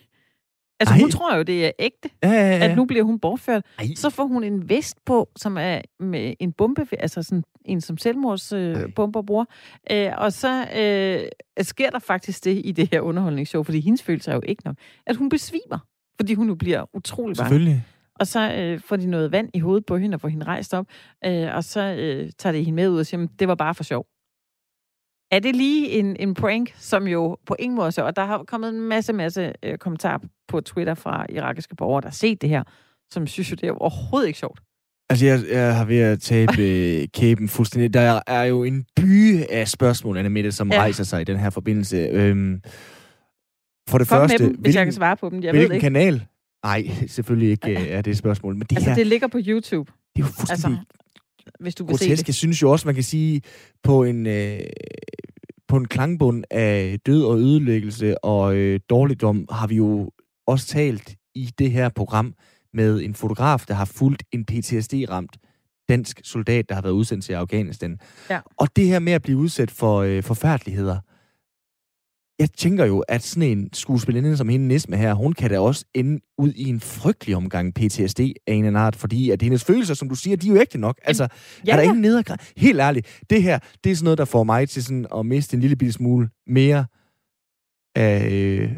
[0.79, 1.01] Altså, Ej.
[1.01, 2.69] hun tror jo, det er ægte, ja, ja, ja.
[2.69, 3.65] at nu bliver hun bortført.
[3.79, 3.85] Ej.
[3.95, 7.97] Så får hun en vest på, som er med en bombe, altså sådan en som
[7.97, 9.45] selvmordsbomber øh, bruger.
[9.91, 14.31] Øh, og så øh, sker der faktisk det i det her underholdningsshow, fordi hendes følelse
[14.31, 15.79] er jo ikke nok, at hun besvimer,
[16.19, 17.49] fordi hun nu bliver utrolig bange.
[17.49, 17.83] Selvfølgelig.
[18.19, 20.73] Og så øh, får de noget vand i hovedet på hende og får hende rejst
[20.73, 20.85] op,
[21.25, 23.83] øh, og så øh, tager det hende med ud og siger, det var bare for
[23.83, 24.05] sjov.
[25.31, 28.43] Er det lige en, en prank, som jo på ingen måde så, og der har
[28.43, 32.49] kommet en masse, masse øh, kommentarer på Twitter fra irakiske borgere, der har set det
[32.49, 32.63] her,
[33.11, 34.59] som synes jo, det er overhovedet ikke sjovt.
[35.09, 37.93] Altså, jeg, jeg har ved at tabe øh, kæben fuldstændig.
[37.93, 40.77] Der er jo en by af spørgsmål, Anna Mette, som ja.
[40.79, 41.97] rejser sig i den her forbindelse.
[41.97, 42.61] Øhm,
[43.89, 44.43] for det Kom første...
[44.43, 45.43] med dem, hvis hvilken, jeg kan svare på dem.
[45.43, 45.83] Jeg hvilken ved ikke.
[45.83, 46.25] kanal?
[46.63, 48.53] Nej, selvfølgelig ikke øh, er det et spørgsmål.
[48.53, 49.91] Men det altså, her, det ligger på YouTube.
[50.15, 51.06] Det er jo fuldstændig altså,
[51.59, 52.09] hvis du vil grotesk.
[52.09, 52.27] se det.
[52.27, 53.41] Jeg synes jo også, man kan sige,
[53.83, 54.59] på en, øh,
[55.67, 60.11] på en klangbund af død og ødelæggelse og øh, dårligdom, har vi jo
[60.47, 62.33] også talt i det her program
[62.73, 65.37] med en fotograf, der har fulgt en PTSD-ramt
[65.89, 67.99] dansk soldat, der har været udsendt til Afghanistan.
[68.29, 68.39] Ja.
[68.57, 70.99] Og det her med at blive udsat for øh, forfærdeligheder,
[72.39, 75.85] jeg tænker jo, at sådan en skuespillerinde som hende Nisme her, hun kan da også
[75.93, 79.93] ende ud i en frygtelig omgang PTSD af en eller art, fordi at hendes følelser,
[79.93, 80.99] som du siger, de er jo ægte nok.
[81.03, 81.27] Altså,
[81.65, 81.89] ja, er der ja.
[81.89, 82.37] ingen nedergrad?
[82.57, 85.55] Helt ærligt, det her, det er sådan noget, der får mig til sådan at miste
[85.55, 86.85] en lille bitte smule mere
[87.95, 88.71] af øh,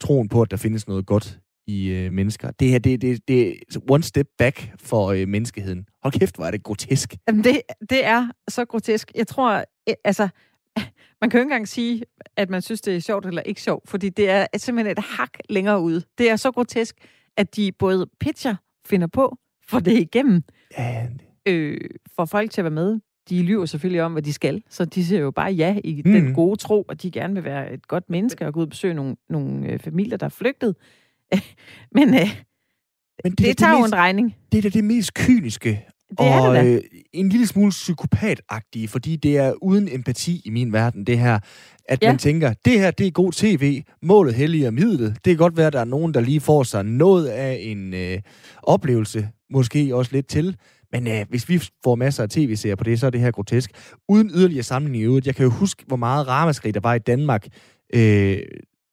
[0.00, 2.50] troen på, at der findes noget godt i øh, mennesker.
[2.50, 5.86] Det her, det, det, det er one step back for øh, menneskeheden.
[6.02, 7.16] Hold kæft, hvor er det grotesk.
[7.28, 9.12] Jamen, det, det er så grotesk.
[9.14, 9.64] Jeg tror,
[10.04, 10.28] altså,
[11.20, 12.02] man kan jo ikke engang sige,
[12.36, 15.30] at man synes, det er sjovt eller ikke sjovt, fordi det er simpelthen et hak
[15.48, 16.02] længere ude.
[16.18, 16.96] Det er så grotesk,
[17.36, 18.54] at de både pitcher,
[18.86, 19.36] finder på,
[19.68, 20.42] for det igennem,
[20.78, 21.06] ja.
[21.46, 21.80] øh,
[22.16, 23.00] får folk til at være med.
[23.28, 26.12] De lyver selvfølgelig om, hvad de skal, så de siger jo bare ja i mm.
[26.12, 28.70] den gode tro, at de gerne vil være et godt menneske og gå ud og
[28.70, 30.76] besøge nogle, nogle øh, familier, der er flygtet.
[31.96, 32.42] Men, øh,
[33.24, 34.36] Men det, det tager det jo en regning.
[34.52, 35.86] Det er da det mest kyniske
[36.18, 36.80] det er og det øh,
[37.12, 41.38] en lille smule psykopatagtige, fordi det er uden empati i min verden, det her,
[41.88, 42.08] at ja.
[42.08, 45.08] man tænker, det her, det er god tv, målet helliger midlet.
[45.14, 47.94] Det kan godt være, at der er nogen, der lige får sig noget af en
[47.94, 48.18] øh,
[48.62, 50.56] oplevelse, måske også lidt til,
[50.92, 53.70] men øh, hvis vi får masser af tv-serier på det, så er det her grotesk.
[54.08, 55.26] Uden yderligere sammenligning i øvrigt.
[55.26, 57.46] Jeg kan jo huske, hvor meget ramaskrig der var i Danmark
[57.94, 58.38] øh,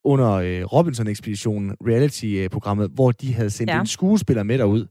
[0.04, 3.80] under øh, Robinson-ekspeditionen, reality-programmet, hvor de havde sendt ja.
[3.80, 4.86] en skuespiller med derud,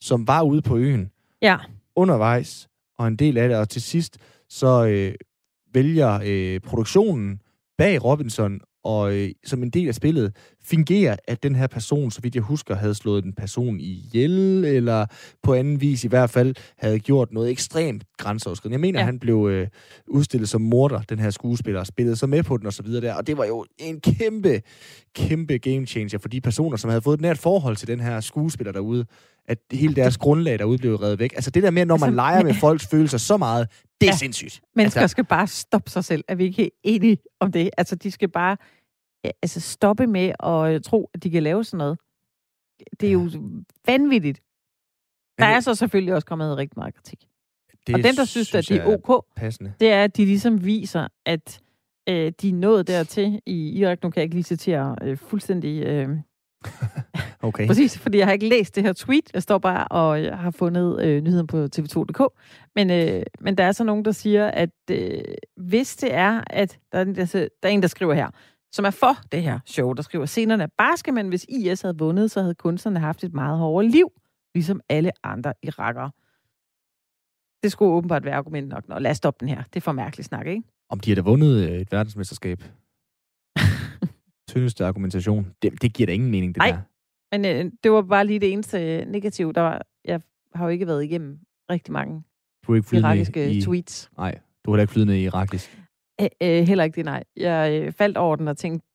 [0.00, 1.10] som var ude på øen
[1.42, 1.56] ja.
[1.96, 5.14] undervejs, og en del af det, og til sidst så øh,
[5.74, 7.40] vælger øh, produktionen
[7.78, 12.20] bag Robinson og øh, som en del af spillet fingerer, at den her person, så
[12.20, 15.06] vidt jeg husker, havde slået en person ihjel, eller
[15.42, 18.74] på anden vis i hvert fald havde gjort noget ekstremt grænseoverskridende.
[18.74, 19.04] Jeg mener, ja.
[19.04, 19.68] han blev øh,
[20.08, 23.00] udstillet som morder, den her skuespiller, og spillede så med på den og så videre
[23.00, 24.62] der, og det var jo en kæmpe,
[25.14, 28.20] kæmpe game changer for de personer, som havde fået et nært forhold til den her
[28.20, 29.06] skuespiller derude,
[29.52, 31.32] at hele deres grundlag derude blev reddet væk.
[31.32, 33.68] Altså det der med, når man altså, leger med folks følelser så meget,
[34.00, 34.62] det er ja, sindssygt.
[34.76, 36.24] Mennesker altså, skal bare stoppe sig selv.
[36.28, 37.70] Er vi ikke helt enige om det?
[37.78, 38.56] Altså de skal bare
[39.42, 41.98] altså, stoppe med at tro, at de kan lave sådan noget.
[43.00, 43.30] Det er jo
[43.86, 44.42] vanvittigt.
[45.38, 47.18] Der er så selvfølgelig også kommet rigtig meget kritik.
[47.86, 49.72] Det og dem, der synes, synes at det er ok, passende.
[49.80, 51.60] det er, at de ligesom viser, at
[52.08, 54.02] øh, de er nået dertil i Irak.
[54.02, 55.82] Nu kan jeg ikke lige citere øh, fuldstændig...
[55.82, 56.08] Øh,
[57.48, 57.66] okay.
[57.66, 59.30] Præcis, fordi jeg har ikke læst det her tweet.
[59.34, 62.20] Jeg står bare og jeg har fundet øh, nyheden på tv2.dk.
[62.74, 65.20] Men, øh, men der er så nogen, der siger, at øh,
[65.56, 68.30] hvis det er, at der er, der, der er en, der skriver her,
[68.72, 71.98] som er for det her show, der skriver, scenerne er barske, men hvis IS havde
[71.98, 74.12] vundet, så havde kunstnerne haft et meget hårdere liv,
[74.54, 76.10] ligesom alle andre irakere.
[77.62, 78.88] Det skulle åbenbart være argument nok.
[78.88, 79.62] Nå, lad os stoppe den her.
[79.62, 80.62] Det er for mærkeligt snak, ikke?
[80.90, 82.62] Om de har da vundet øh, et verdensmesterskab.
[84.52, 85.54] Tyndeste argumentation.
[85.62, 86.78] Det, det giver da ingen mening, det Nej, der.
[87.32, 89.52] men øh, det var bare lige det eneste øh, negativ.
[89.52, 90.20] Der var, jeg
[90.54, 91.38] har jo ikke været igennem
[91.70, 92.22] rigtig mange
[92.66, 94.10] du er ikke irakiske i, tweets.
[94.16, 95.78] Nej, du har heller ikke flydende i irakisk.
[96.20, 97.24] Æ, øh, heller ikke det, nej.
[97.36, 98.86] Jeg øh, faldt over den og tænkte,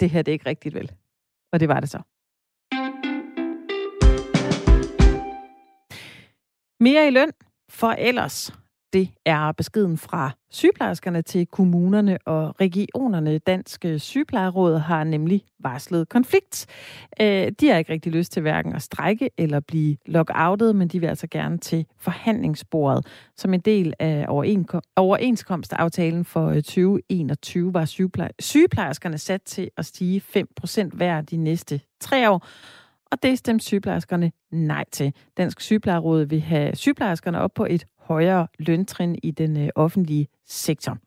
[0.00, 0.92] det her det er ikke rigtigt vel.
[1.52, 1.98] Og det var det så.
[6.80, 7.32] Mere i løn,
[7.68, 8.52] for ellers
[8.92, 13.38] det er beskeden fra sygeplejerskerne til kommunerne og regionerne.
[13.38, 16.66] Dansk øh, Sygeplejeråd har nemlig varslet konflikt.
[17.20, 21.00] Øh, de har ikke rigtig lyst til hverken at strække eller blive lockoutet, men de
[21.00, 23.06] vil altså gerne til forhandlingsbordet.
[23.36, 24.26] Som en del af
[24.96, 27.84] overenskomstaftalen for øh, 2021 var
[28.40, 32.46] sygeplejerskerne sat til at stige 5% hver de næste tre år.
[33.10, 35.12] Og det stemte sygeplejerskerne nej til.
[35.36, 40.98] Dansk Sygeplejeråd vil have sygeplejerskerne op på et højere løntrin i den øh, offentlige sektor.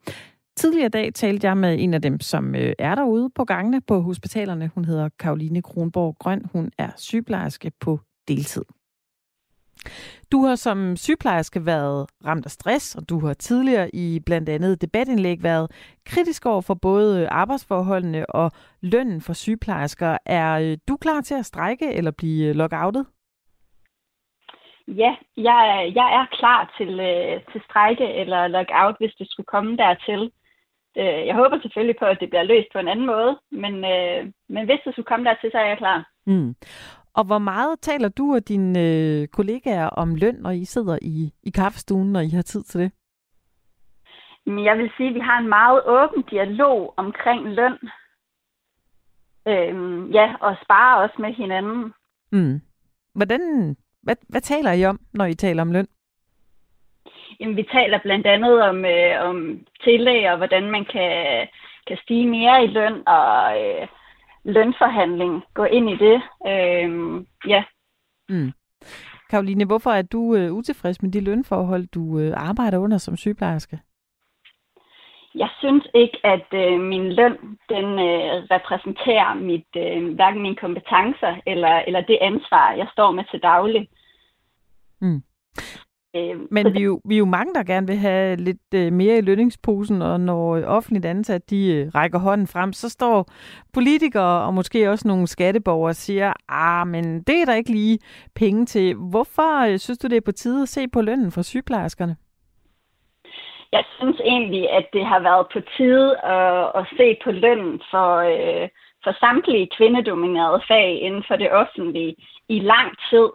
[0.56, 4.00] Tidligere dag talte jeg med en af dem, som øh, er derude på gangene på
[4.00, 4.70] hospitalerne.
[4.74, 6.44] Hun hedder Karoline Kronborg Grøn.
[6.52, 8.64] Hun er sygeplejerske på deltid.
[10.32, 14.80] Du har som sygeplejerske været ramt af stress, og du har tidligere i blandt andet
[14.80, 15.70] debatindlæg været
[16.06, 20.18] kritisk over for både arbejdsforholdene og lønnen for sygeplejersker.
[20.26, 23.06] Er øh, du klar til at strække eller blive lockoutet?
[24.96, 29.76] Ja, jeg, jeg er klar til, øh, til strække eller lockout, hvis det skulle komme
[29.76, 30.22] dertil.
[30.98, 34.32] Øh, jeg håber selvfølgelig på, at det bliver løst på en anden måde, men, øh,
[34.48, 36.08] men hvis det skulle komme dertil, så er jeg klar.
[36.26, 36.54] Mm.
[37.14, 41.32] Og hvor meget taler du og dine øh, kollegaer om løn, når I sidder i,
[41.42, 42.92] i kaffestuen, når I har tid til det?
[44.46, 47.78] Jeg vil sige, at vi har en meget åben dialog omkring løn.
[49.48, 51.92] Øhm, ja, og sparer også med hinanden.
[52.32, 52.60] Mm.
[53.14, 55.86] Hvordan, hvad, hvad taler I om, når I taler om løn?
[57.40, 61.48] Jamen, vi taler blandt andet om, øh, om tillæg og hvordan man kan,
[61.86, 63.88] kan stige mere i løn og øh,
[64.44, 65.42] lønforhandling.
[65.54, 66.22] Gå ind i det.
[66.46, 66.90] Øh,
[67.46, 67.64] ja.
[68.28, 68.52] Mm.
[69.30, 73.78] Karoline, hvorfor er du øh, utilfreds med de lønforhold, du øh, arbejder under som sygeplejerske?
[75.34, 77.36] Jeg synes ikke, at øh, min løn
[77.68, 83.24] den øh, repræsenterer mit øh, hverken mine kompetencer eller, eller det ansvar, jeg står med
[83.30, 83.88] til daglig.
[85.00, 85.22] Mm.
[86.16, 88.92] Øh, Men vi er, jo, vi er jo mange, der gerne vil have lidt øh,
[88.92, 93.26] mere i lønningsposen, og når offentligt ansat de øh, rækker hånden frem, så står
[93.72, 97.98] politikere og måske også nogle skatteborgere og siger, ah, men det er der ikke lige
[98.34, 98.94] penge til.
[98.94, 102.16] Hvorfor øh, synes du, det er på tide at se på lønnen for sygeplejerskerne?
[103.72, 108.10] Jeg synes egentlig, at det har været på tide at, at se på lønnen for,
[108.16, 108.68] øh,
[109.04, 112.16] for samtlige kvindedominerede fag inden for det offentlige
[112.48, 113.28] i lang tid.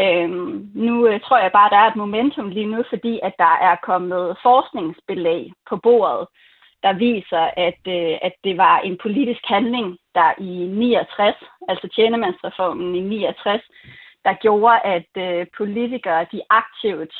[0.00, 3.34] Øhm, nu øh, tror jeg bare, at der er et momentum lige nu, fordi at
[3.38, 6.26] der er kommet forskningsbelæg på bordet,
[6.82, 11.36] der viser, at, øh, at det var en politisk handling, der i 69,
[11.68, 13.62] altså tjenemandsreformen i 69,
[14.24, 17.14] der gjorde, at øh, politikere de aktivt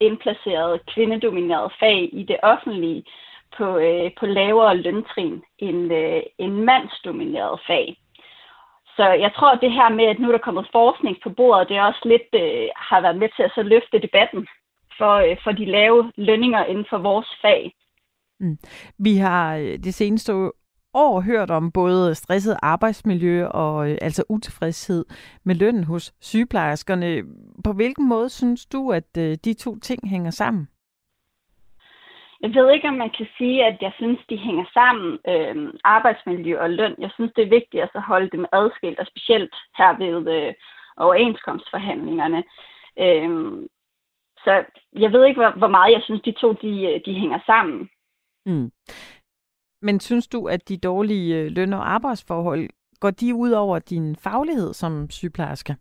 [0.00, 3.04] indplacerede kvindedominerede fag i det offentlige
[3.56, 7.96] på, øh, på lavere løntrin end, øh, end mandsdominerede fag.
[8.96, 11.68] Så jeg tror, at det her med, at nu er der kommet forskning på bordet,
[11.68, 14.46] det er også lidt øh, har været med til at så løfte debatten
[14.98, 17.72] for, øh, for de lave lønninger inden for vores fag.
[18.40, 18.58] Mm.
[18.98, 20.32] Vi har øh, det seneste
[20.96, 25.04] år hørt om både stresset arbejdsmiljø og øh, altså utilfredshed
[25.44, 27.22] med lønnen hos sygeplejerskerne.
[27.64, 30.68] På hvilken måde synes du, at øh, de to ting hænger sammen?
[32.40, 36.60] Jeg ved ikke, om man kan sige, at jeg synes, de hænger sammen, øh, arbejdsmiljø
[36.60, 36.94] og løn.
[36.98, 40.54] Jeg synes, det er vigtigt at så holde dem adskilt, og specielt her ved øh,
[40.96, 42.44] overenskomstforhandlingerne.
[43.04, 43.30] Øh,
[44.44, 47.88] så jeg ved ikke, hvor, hvor meget jeg synes, de to de, de hænger sammen.
[48.46, 48.70] Mm.
[49.86, 52.68] Men synes du, at de dårlige øh, løn- og arbejdsforhold,
[53.00, 55.76] går de ud over din faglighed som sygeplejerske?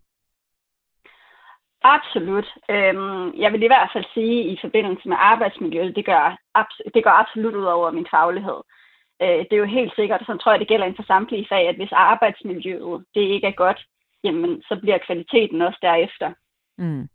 [1.84, 2.48] Absolut.
[2.70, 6.38] Øhm, jeg vil i hvert fald sige, at i forbindelse med arbejdsmiljøet, det gør,
[6.94, 8.60] det går absolut ud over min faglighed.
[9.22, 11.48] Øh, det er jo helt sikkert, og så tror jeg, det gælder inden for samtlige
[11.50, 13.80] fag, at hvis arbejdsmiljøet det ikke er godt,
[14.24, 16.30] jamen, så bliver kvaliteten også derefter.
[16.78, 17.08] Mm.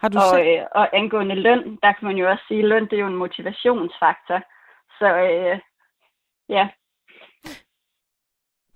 [0.00, 0.48] Har du og, selv...
[0.48, 3.12] øh, og angående løn, der kan man jo også sige, at løn det er jo
[3.14, 4.40] en motivationsfaktor.
[4.98, 5.58] Så øh,
[6.48, 6.68] ja.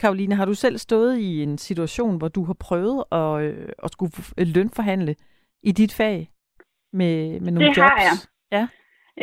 [0.01, 3.93] Karoline, har du selv stået i en situation, hvor du har prøvet at, øh, at
[3.93, 4.13] skulle
[4.57, 5.15] lønforhandle
[5.63, 6.29] i dit fag
[6.93, 7.77] med, med nogle det jobs?
[7.77, 8.17] Det har jeg.
[8.57, 8.65] Ja.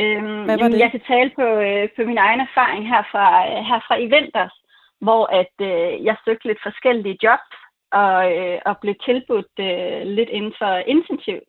[0.01, 0.79] Øhm, Hvad var det?
[0.79, 4.07] Jeg kan tale på, øh, på min egen erfaring her fra, øh, her fra i
[4.15, 4.55] vinters,
[5.01, 7.55] hvor at øh, jeg søgte lidt forskellige jobs
[7.91, 11.39] og, øh, og blev tilbudt øh, lidt inden for intensiv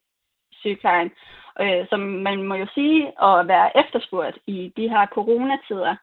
[0.52, 1.10] sygeplejen,
[1.60, 5.96] øh, som man må jo sige at være efterspurgt i de her coronatider.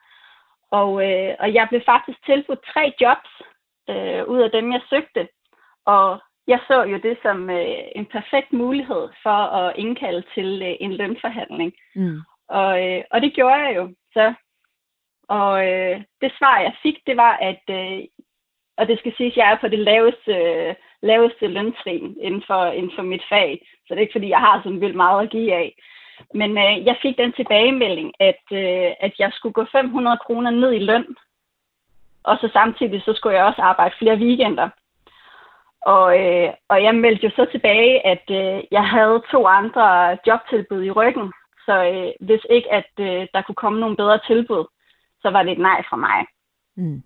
[0.79, 3.31] Og, øh, og jeg blev faktisk tilbudt tre jobs
[3.89, 5.27] øh, ud af dem, jeg søgte.
[5.85, 10.75] Og jeg så jo det som øh, en perfekt mulighed for at indkalde til øh,
[10.79, 11.73] en lønforhandling.
[11.95, 12.19] Mm.
[12.47, 14.33] Og, øh, og det gjorde jeg jo så.
[15.27, 17.99] Og øh, det svar, jeg fik, det var, at, øh,
[18.77, 22.65] og det skal siges, at jeg er på det laveste, øh, laveste løntrin inden for,
[22.65, 23.67] inden for mit fag.
[23.85, 25.75] Så det er ikke, fordi jeg har sådan vildt meget at give af.
[26.33, 30.73] Men øh, jeg fik den tilbagemelding, at, øh, at jeg skulle gå 500 kroner ned
[30.73, 31.05] i løn.
[32.23, 34.69] Og så samtidig så skulle jeg også arbejde flere weekender.
[35.81, 40.83] Og, øh, og jeg meldte jo så tilbage, at øh, jeg havde to andre jobtilbud
[40.83, 41.33] i ryggen.
[41.65, 44.65] Så øh, hvis ikke, at øh, der kunne komme nogle bedre tilbud,
[45.21, 46.25] så var det et nej fra mig.
[46.75, 47.03] Mm.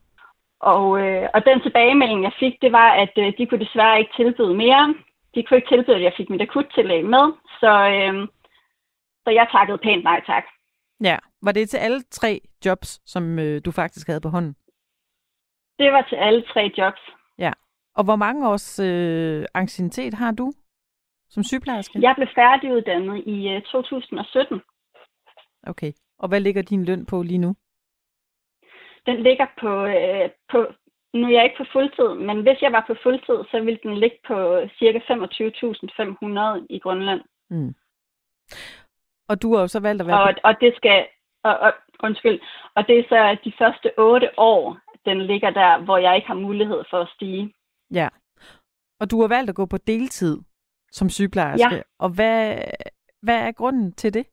[0.59, 4.13] Og, øh, og den tilbagemelding, jeg fik, det var, at øh, de kunne desværre ikke
[4.15, 4.95] tilbyde mere.
[5.35, 7.25] De kunne ikke tilbyde, at jeg fik mit akuttillæg med.
[7.59, 8.27] Så, øh,
[9.27, 10.45] så jeg takkede pænt nej tak.
[11.03, 14.55] Ja, var det til alle tre jobs, som øh, du faktisk havde på hånden?
[15.79, 17.01] Det var til alle tre jobs.
[17.37, 17.51] Ja,
[17.95, 20.51] og hvor mange års øh, anciennitet har du
[21.29, 21.99] som sygeplejerske?
[22.01, 24.61] Jeg blev færdiguddannet i øh, 2017.
[25.63, 27.55] Okay, og hvad ligger din løn på lige nu?
[29.05, 30.59] Den ligger på, øh, på,
[31.13, 33.97] nu er jeg ikke på fuldtid, men hvis jeg var på fuldtid, så ville den
[33.97, 34.37] ligge på
[34.79, 37.21] cirka 25.500 i Grønland.
[37.49, 37.73] Mm.
[39.29, 40.23] Og du har jo så valgt at være...
[40.23, 41.07] Og, og det skal...
[41.43, 42.39] Og, og, undskyld.
[42.75, 46.43] Og det er så de første otte år, den ligger der, hvor jeg ikke har
[46.47, 47.53] mulighed for at stige.
[47.93, 48.09] Ja.
[48.99, 50.37] Og du har valgt at gå på deltid
[50.91, 51.75] som sygeplejerske.
[51.75, 51.81] Ja.
[51.99, 52.57] Og hvad,
[53.21, 54.25] hvad er grunden til det?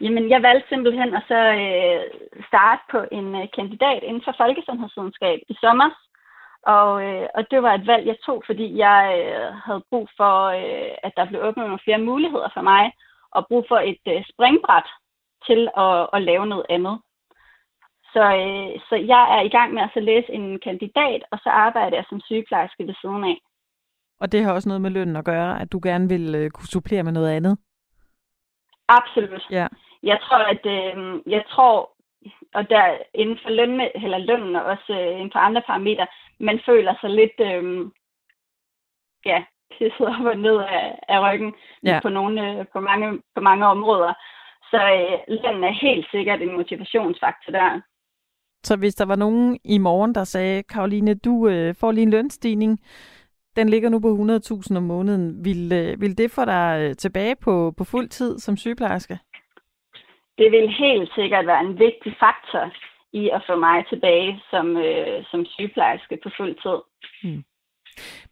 [0.00, 2.02] Jamen, jeg valgte simpelthen at så øh,
[2.48, 5.90] starte på en øh, kandidat inden for folkesundhedsvidenskab i sommer.
[6.62, 10.34] Og, øh, og det var et valg, jeg tog, fordi jeg øh, havde brug for,
[10.44, 12.92] øh, at der blev åbnet nogle flere muligheder for mig,
[13.32, 14.88] og brug for et øh, springbræt
[15.46, 16.96] til at, at lave noget andet.
[18.12, 21.50] Så, øh, så jeg er i gang med at så læse en kandidat, og så
[21.50, 23.38] arbejder jeg som sygeplejerske ved siden af.
[24.20, 26.72] Og det har også noget med lønnen at gøre, at du gerne vil øh, kunne
[26.74, 27.58] supplere med noget andet?
[28.88, 29.46] Absolut.
[29.50, 29.66] Ja.
[30.02, 31.90] Jeg tror, at øh, jeg tror,
[32.54, 36.06] og der inden for løn, eller lønnen og også øh, inden for andre parametre,
[36.40, 37.90] man føler sig lidt, øh,
[39.24, 39.44] ja,
[39.78, 41.52] pisset op og ned af, af ryggen
[41.84, 42.00] ja.
[42.02, 44.12] på, nogle, øh, på, mange, på mange områder.
[44.70, 47.80] Så øh, lønnen er helt sikkert en motivationsfaktor der.
[48.62, 52.10] Så hvis der var nogen i morgen, der sagde, Karoline, du øh, får lige en
[52.10, 52.80] lønstigning,
[53.56, 55.44] den ligger nu på 100.000 om måneden.
[55.44, 59.18] Vil, øh, vil det få dig øh, tilbage på, på fuld tid som sygeplejerske?
[60.38, 62.72] Det vil helt sikkert være en vigtig faktor
[63.12, 66.78] i at få mig tilbage som, øh, som sygeplejerske på fuld tid.
[67.22, 67.44] Hmm.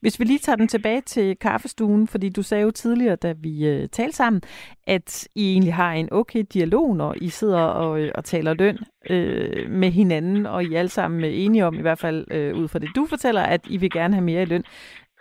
[0.01, 3.67] Hvis vi lige tager den tilbage til kaffestuen, fordi du sagde jo tidligere, da vi
[3.67, 4.43] øh, talte sammen,
[4.87, 8.79] at I egentlig har en okay dialog, når I sidder og, øh, og taler løn
[9.11, 12.69] øh, med hinanden, og I er alle sammen enige om, i hvert fald øh, ud
[12.69, 14.65] fra det, du fortæller, at I vil gerne have mere i løn.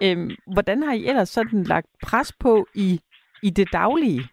[0.03, 2.99] Øh, hvordan har I ellers sådan lagt pres på i,
[3.43, 4.23] i det daglige?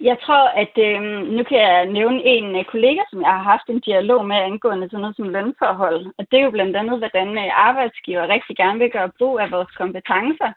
[0.00, 1.00] Jeg tror, at øh,
[1.36, 4.88] nu kan jeg nævne en øh, kollega, som jeg har haft en dialog med angående
[4.88, 6.06] sådan noget som lønforhold.
[6.18, 9.50] Og det er jo blandt andet, hvordan øh, arbejdsgiver rigtig gerne vil gøre brug af
[9.50, 10.52] vores kompetencer,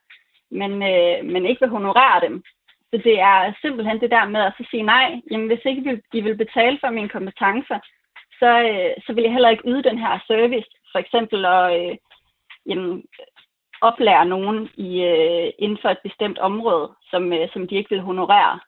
[0.52, 2.44] men, øh, men ikke vil honorere dem.
[2.92, 5.22] Så det er simpelthen det der med at så sige nej.
[5.32, 7.80] Jamen, hvis ikke de vil betale for mine kompetencer,
[8.40, 10.70] så, øh, så vil jeg heller ikke yde den her service.
[10.92, 11.98] For eksempel at øh,
[12.66, 13.04] jamen,
[13.82, 18.02] oplære nogen i, øh, inden for et bestemt område, som, øh, som de ikke vil
[18.02, 18.60] honorere.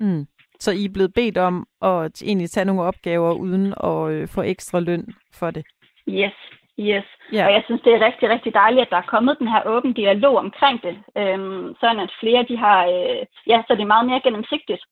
[0.00, 0.26] Mm.
[0.60, 4.42] Så I er blevet bedt om at egentlig tage nogle opgaver uden at øh, få
[4.42, 5.64] ekstra løn for det?
[6.08, 6.36] Yes,
[6.80, 7.04] yes.
[7.32, 7.46] Ja.
[7.46, 9.92] Og jeg synes, det er rigtig, rigtig dejligt, at der er kommet den her åben
[9.92, 10.94] dialog omkring det.
[11.18, 14.82] Øhm, sådan at flere, de har, øh, ja, så det er meget mere gennemsigtigt.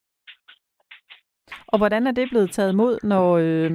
[1.67, 3.71] Og hvordan er det blevet taget imod, når øh,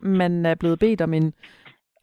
[0.00, 1.32] man er blevet bedt om en,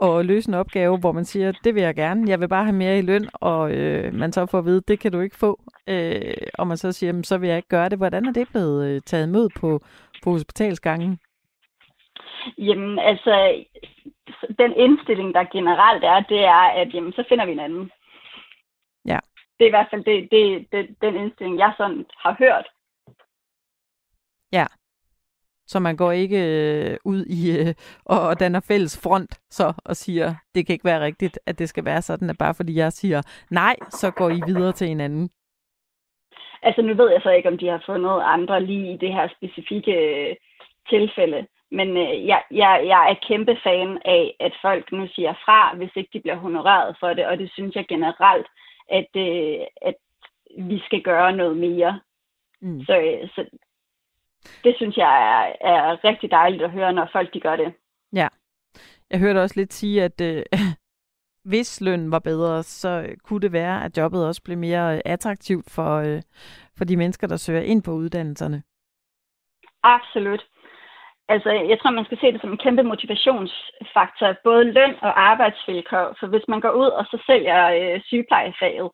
[0.04, 2.76] at løse en opgave, hvor man siger, det vil jeg gerne, jeg vil bare have
[2.76, 5.60] mere i løn, og øh, man så får at vide, det kan du ikke få,
[5.88, 7.98] øh, og man så siger, så vil jeg ikke gøre det.
[7.98, 9.80] Hvordan er det blevet øh, taget imod på,
[10.24, 11.20] på hospitalsgangen?
[12.58, 13.64] Jamen, altså,
[14.60, 17.92] den indstilling, der generelt er, det er, at jamen, så finder vi en anden.
[19.06, 19.20] Ja.
[19.58, 22.68] Det er i hvert fald det, det, det, den indstilling, jeg sådan har hørt.
[24.52, 24.66] Ja.
[25.68, 27.74] Så man går ikke øh, ud i øh,
[28.06, 31.70] og, og danner fælles front så og siger, det kan ikke være rigtigt, at det
[31.70, 35.02] skal være sådan, at bare fordi jeg siger nej, så går I videre til en
[35.02, 35.30] anden.
[36.62, 39.28] Altså nu ved jeg så ikke, om de har fundet andre lige i det her
[39.38, 40.36] specifikke øh,
[40.90, 41.48] tilfælde.
[41.72, 45.96] Men øh, jeg, jeg, jeg er kæmpe fan af, at folk nu siger fra, hvis
[45.96, 47.26] ikke de bliver honoreret for det.
[47.26, 48.48] Og det synes jeg generelt,
[48.90, 49.96] at, øh, at
[50.58, 52.00] vi skal gøre noget mere.
[52.62, 52.82] Mm.
[52.86, 53.46] Så, øh, så
[54.64, 57.74] det synes jeg er, er rigtig dejligt at høre, når folk de gør det.
[58.14, 58.28] Ja.
[59.12, 60.44] Jeg hørte også lidt sige, at øh,
[61.52, 65.96] hvis lønnen var bedre, så kunne det være, at jobbet også blev mere attraktivt for,
[65.98, 66.22] øh,
[66.78, 68.64] for de mennesker, der søger ind på uddannelserne.
[69.84, 70.46] Absolut.
[71.28, 76.16] Altså, jeg tror, man skal se det som en kæmpe motivationsfaktor, både løn og arbejdsvilkår.
[76.20, 78.90] For hvis man går ud og så sælger øh, sygeplejefaget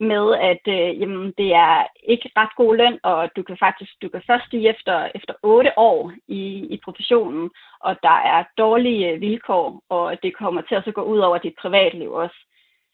[0.00, 4.08] med, at øh, jamen, det er ikke ret god løn, og du kan faktisk du
[4.08, 6.42] kan først stige efter, efter 8 år i,
[6.74, 11.02] i professionen, og der er dårlige øh, vilkår, og det kommer til at så gå
[11.02, 12.38] ud over dit privatliv også.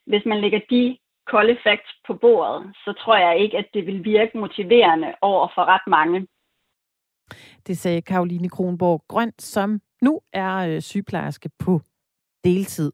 [0.07, 4.05] Hvis man lægger de kolde facts på bordet, så tror jeg ikke, at det vil
[4.05, 6.27] virke motiverende over for ret mange.
[7.67, 11.81] Det sagde Karoline Kronborg Grøn, som nu er øh, sygeplejerske på
[12.43, 12.91] deltid.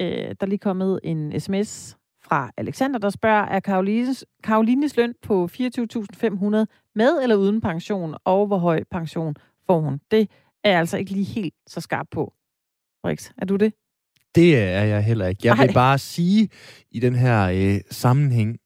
[0.00, 5.14] Øh, der er lige kommet en sms fra Alexander, der spørger, er Karolines, Karolines løn
[5.22, 6.64] på 24.500
[6.94, 9.34] med eller uden pension, og hvor høj pension
[9.66, 10.00] får hun?
[10.10, 10.30] Det
[10.64, 12.32] er jeg altså ikke lige helt så skarp på.
[13.02, 13.72] Brix, er du det?
[14.34, 15.40] Det er jeg heller ikke.
[15.44, 15.66] Jeg Ej.
[15.66, 16.48] vil bare sige
[16.90, 18.58] i den her øh, sammenhæng,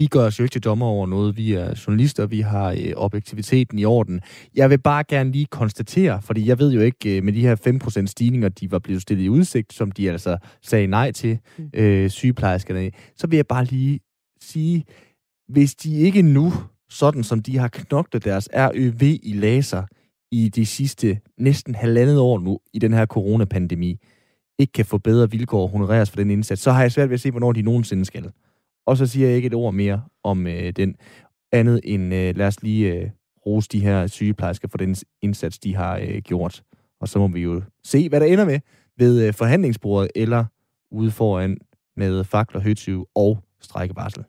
[0.00, 1.36] vi gør os jo ikke til dommer over noget.
[1.36, 4.20] Vi er journalister, vi har øh, objektiviteten i orden.
[4.54, 7.56] Jeg vil bare gerne lige konstatere, fordi jeg ved jo ikke øh, med de her
[8.02, 11.70] 5% stigninger, de var blevet stillet i udsigt, som de altså sagde nej til, mm.
[11.74, 14.00] øh, sygeplejerskerne, så vil jeg bare lige
[14.40, 14.84] sige,
[15.48, 16.52] hvis de ikke nu,
[16.90, 19.82] sådan som de har knoklet deres RØV i laser
[20.32, 23.96] i de sidste næsten halvandet år nu, i den her coronapandemi,
[24.58, 27.14] ikke kan få bedre vilkår og honoreres for den indsats, så har jeg svært ved
[27.14, 28.30] at se, hvornår de nogensinde skal.
[28.90, 30.96] Og så siger jeg ikke et ord mere om øh, den
[31.52, 33.10] andet end, øh, lad os lige øh,
[33.46, 36.62] rose de her sygeplejersker for den indsats, de har øh, gjort.
[37.00, 38.60] Og så må vi jo se, hvad der ender med
[38.98, 40.44] ved øh, forhandlingsbordet eller
[40.90, 41.58] ude foran
[41.96, 44.24] med fakler, høtyv og strækkevarsel.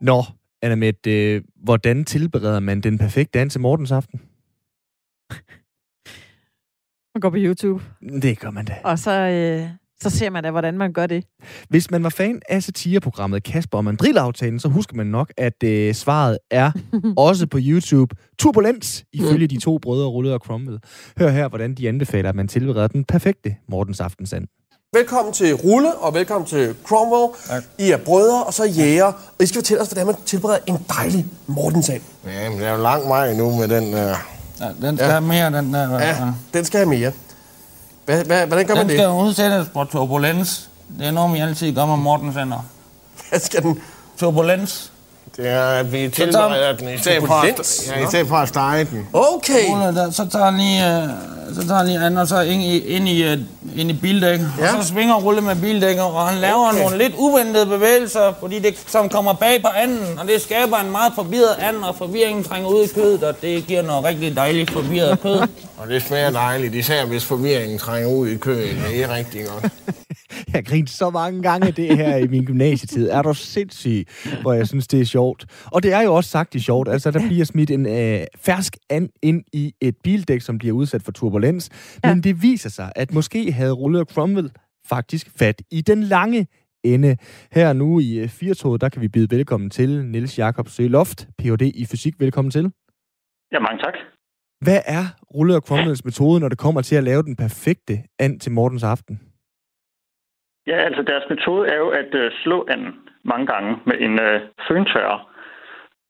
[0.00, 0.22] Nå,
[0.62, 4.20] Anna Mette, øh, hvordan tilbereder man den perfekte dans til Mortens aften?
[7.14, 7.84] Man går på YouTube.
[8.22, 8.74] Det gør man da.
[8.84, 11.24] Og så øh, så ser man da, hvordan man gør det.
[11.68, 15.94] Hvis man var fan af satireprogrammet Kasper og Mandrill-aftalen, så husker man nok, at øh,
[15.94, 16.72] svaret er
[17.16, 18.16] også på YouTube.
[18.38, 20.78] Turbulens, ifølge de to brødre Rulle og Cromwell.
[21.18, 24.46] Hør her, hvordan de anbefaler, at man tilbereder den perfekte Mortens aftensand.
[24.92, 27.32] Velkommen til Rulle, og velkommen til Cromwell.
[27.46, 27.62] Tak.
[27.78, 29.04] I er brødre, og så jæger.
[29.04, 32.02] Og I skal fortælle os, hvordan man tilbereder en dejlig Mortensand.
[32.26, 33.94] Ja, men det er jo lang vej nu med den...
[33.94, 34.00] Uh...
[34.60, 35.10] Ja, den skal ja.
[35.10, 36.00] have mere, den der.
[36.00, 36.16] Ja,
[36.54, 37.12] den skal have mere.
[38.04, 38.98] Hvad, hvad, hvordan gør den man det?
[38.98, 40.70] Den skal udsættes på turbulens.
[40.98, 42.66] Det er noget, vi altid gør med Mortensender.
[43.28, 43.80] Hvad skal den?
[44.18, 44.92] Turbulens.
[45.36, 48.48] Det er, at vi tilbereder den i stedet, for at, ja, i stedet for at
[48.48, 49.08] stege den.
[49.12, 49.64] Okay.
[50.12, 51.08] Så tager lige, øh,
[51.54, 53.38] så tager lige an, og så ind i, ind i, øh,
[53.76, 54.40] ind i bildæk.
[54.58, 54.76] Ja.
[54.76, 56.80] Og så svinger Rulle med bildækker, og han laver okay.
[56.82, 60.90] nogle lidt uventede bevægelser, fordi det som kommer bag på anden, og det skaber en
[60.90, 64.70] meget forvirret anden, og forvirringen trænger ud i kødet, og det giver noget rigtig dejligt
[64.70, 65.40] forvirret kød.
[65.78, 68.76] og det smager dejligt, især hvis forvirringen trænger ud i kødet.
[68.88, 69.72] Det er rigtig godt.
[70.46, 73.08] jeg har grint så mange gange det her i min gymnasietid.
[73.08, 74.06] Er du sindssyg,
[74.42, 75.46] hvor jeg synes, det er sjovt.
[75.72, 76.88] Og det er jo også sagt i sjovt.
[76.88, 81.02] Altså, der bliver smidt en øh, fersk and ind i et bildæk, som bliver udsat
[81.02, 81.70] for turbulens.
[82.04, 82.14] Ja.
[82.14, 84.50] Men det viser sig, at måske havde Rulle og Cromwell
[84.88, 86.46] faktisk fat i den lange
[86.84, 87.16] ende.
[87.52, 91.62] Her nu i øh, Firtoget, der kan vi byde velkommen til Niels Jakob Søloft, Ph.D.
[91.62, 92.14] i fysik.
[92.20, 92.72] Velkommen til.
[93.52, 93.94] Ja, mange tak.
[94.60, 95.04] Hvad er
[95.34, 98.82] Rulle og Cromwells metode, når det kommer til at lave den perfekte and til Mortens
[98.82, 99.20] aften?
[100.66, 102.92] Ja, altså deres metode er jo at øh, slå anden
[103.24, 105.20] mange gange med en øh, føntørrer.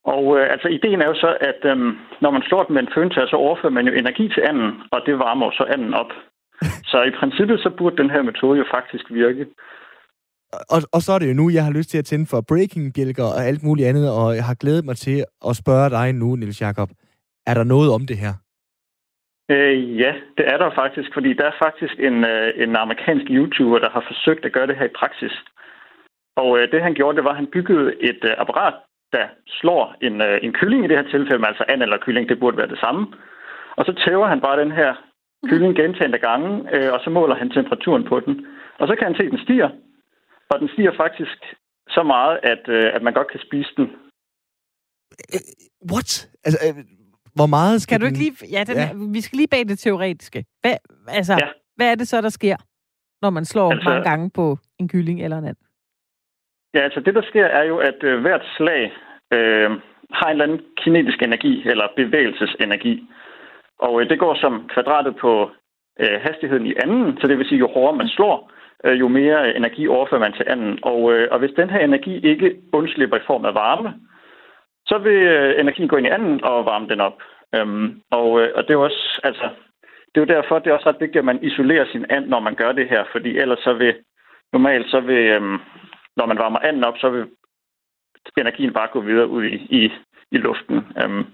[0.05, 1.77] Og øh, altså ideen er jo så, at øh,
[2.23, 5.01] når man slår den med en føntørrer, så overfører man jo energi til anden, og
[5.07, 6.13] det varmer så anden op.
[6.91, 9.47] så i princippet så burde den her metode jo faktisk virke.
[10.75, 13.25] Og, og så er det jo nu, jeg har lyst til at tænde for breaking-bjælker
[13.25, 16.61] og alt muligt andet, og jeg har glædet mig til at spørge dig nu, Nils
[16.61, 16.91] Jakob.
[17.47, 18.35] Er der noget om det her?
[19.53, 23.79] Øh, ja, det er der faktisk, fordi der er faktisk en, øh, en amerikansk YouTuber,
[23.79, 25.35] der har forsøgt at gøre det her i praksis.
[26.37, 28.75] Og øh, det han gjorde, det var, at han byggede et øh, apparat,
[29.13, 32.41] der slår en, øh, en kylling i det her tilfælde, altså and eller kylling, det
[32.41, 33.07] burde være det samme.
[33.77, 34.95] Og så tæver han bare den her
[35.49, 38.47] kylling gentagende gange, øh, og så måler han temperaturen på den.
[38.79, 39.71] Og så kan han se, at den stiger.
[40.51, 41.39] Og den stiger faktisk
[41.89, 43.87] så meget, at, øh, at man godt kan spise den.
[45.35, 45.43] Øh, øh,
[45.93, 46.11] what?
[46.45, 47.00] Altså, øh,
[47.35, 48.33] hvor meget skal Kan du ikke lige...
[48.53, 48.89] Ja, den, Ja.
[49.13, 50.45] vi skal lige bag det teoretiske.
[50.61, 50.75] Hvad,
[51.09, 51.49] altså, Ja.
[51.77, 52.57] hvad er det så, der sker,
[53.23, 55.57] når man slår Altså- mange gange på en kylling eller en and?
[56.75, 58.93] Ja, altså det, der sker, er jo, at øh, hvert slag
[59.33, 59.71] øh,
[60.19, 63.09] har en eller anden kinetisk energi, eller bevægelsesenergi.
[63.79, 65.51] Og øh, det går som kvadratet på
[66.01, 68.51] øh, hastigheden i anden, så det vil sige, jo hårdere man slår,
[68.85, 70.79] øh, jo mere øh, energi overfører man til anden.
[70.83, 73.91] Og, øh, og hvis den her energi ikke undslipper i form af varme,
[74.91, 77.17] så vil øh, energien gå ind i anden og varme den op.
[77.55, 79.47] Øhm, og, øh, og det er jo også, altså,
[80.11, 82.41] det er jo derfor, det er også ret vigtigt, at man isolerer sin and, når
[82.41, 83.95] man gør det her, fordi ellers så vil,
[84.53, 85.59] normalt så vil, øhm,
[86.17, 87.25] når man varmer anden op, så vil
[88.39, 89.93] energien bare gå videre ud i, i,
[90.31, 90.77] i luften.
[91.03, 91.25] Øhm,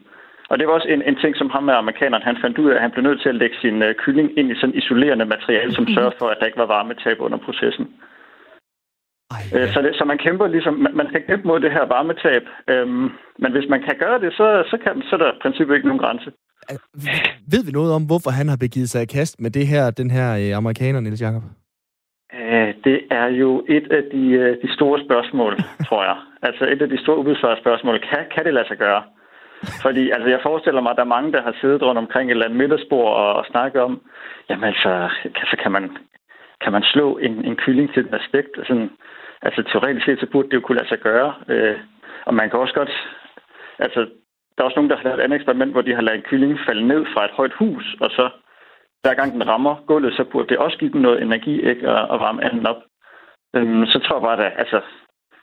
[0.51, 2.75] og det var også en, en ting, som ham med amerikaneren, han fandt ud af,
[2.75, 5.73] at han blev nødt til at lægge sin øh, kylling ind i sådan isolerende materiale,
[5.73, 7.95] som sørger for, at der ikke var varmetab under processen.
[9.35, 12.45] Ej, Øh, så, det, så man kæmper ligesom, man, skal kæmpe mod det her varmetab,
[12.73, 13.09] øhm,
[13.43, 15.89] men hvis man kan gøre det, så, så, kan, så er der i princippet ikke
[15.89, 16.31] nogen grænse.
[17.53, 20.11] Ved vi noget om, hvorfor han har begivet sig i kast med det her, den
[20.11, 21.43] her øh, amerikaner, Niels Jacob?
[22.39, 25.53] Øh, det er jo et af de, øh, de store spørgsmål,
[25.89, 26.17] tror jeg.
[26.43, 28.01] Altså et af de store ubesvarede spørgsmål.
[28.09, 29.03] Kan, kan det lade sig gøre?
[29.85, 32.31] Fordi altså, jeg forestiller mig, at der er mange, der har siddet rundt omkring et
[32.31, 34.01] eller andet middagsbord og, og snakket om,
[34.49, 35.09] jamen altså,
[35.51, 35.85] så kan man,
[36.63, 38.53] kan man slå en, en kylling til et aspekt?
[38.69, 38.91] Sådan,
[39.47, 41.35] altså teoretisk set, så burde det jo kunne lade sig gøre.
[41.49, 41.79] Øh,
[42.27, 42.93] og man kan også godt...
[43.79, 44.01] Altså,
[44.53, 46.29] der er også nogen, der har lavet et andet eksperiment, hvor de har ladet en
[46.31, 48.25] kylling falde ned fra et højt hus, og så
[49.03, 51.91] hver gang den rammer gulvet, så burde det også give den noget energi, ikke?
[51.93, 52.81] Og, og varme anden op.
[53.57, 54.81] Øhm, så tror jeg bare, at altså,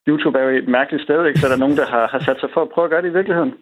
[0.07, 1.39] YouTube er jo et mærkeligt sted, ikke?
[1.39, 3.09] Så er der nogen, der har, har sat sig for at prøve at gøre det
[3.09, 3.53] i virkeligheden.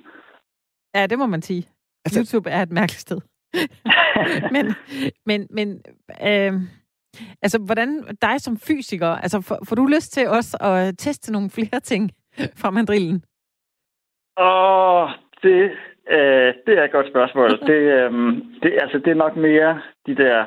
[0.96, 1.64] Ja, det må man sige.
[2.06, 2.20] Altså...
[2.20, 3.20] YouTube er et mærkeligt sted.
[4.56, 4.66] men,
[5.26, 5.68] men, men
[6.30, 6.54] øh,
[7.42, 7.90] altså, hvordan
[8.22, 12.12] dig som fysiker, altså, får, får du lyst til også at teste nogle flere ting
[12.62, 13.24] fra mandrillen?
[14.38, 15.10] Åh,
[15.44, 15.72] det,
[16.16, 17.50] øh, det er et godt spørgsmål.
[17.70, 18.12] Det, øh,
[18.64, 20.46] det, altså, det er nok mere de der,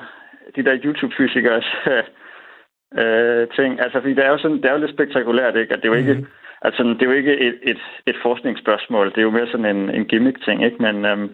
[0.57, 1.69] de der YouTube-fysikers
[3.01, 3.81] øh, ting.
[3.81, 5.75] Altså, fordi det er jo, sådan, det er jo lidt spektakulært, ikke?
[5.75, 6.27] At det er jo ikke, mm.
[6.62, 9.11] altså, det er jo ikke et, et, et forskningsspørgsmål.
[9.11, 10.83] Det er jo mere sådan en, en gimmick-ting, ikke?
[10.83, 11.29] Men øh,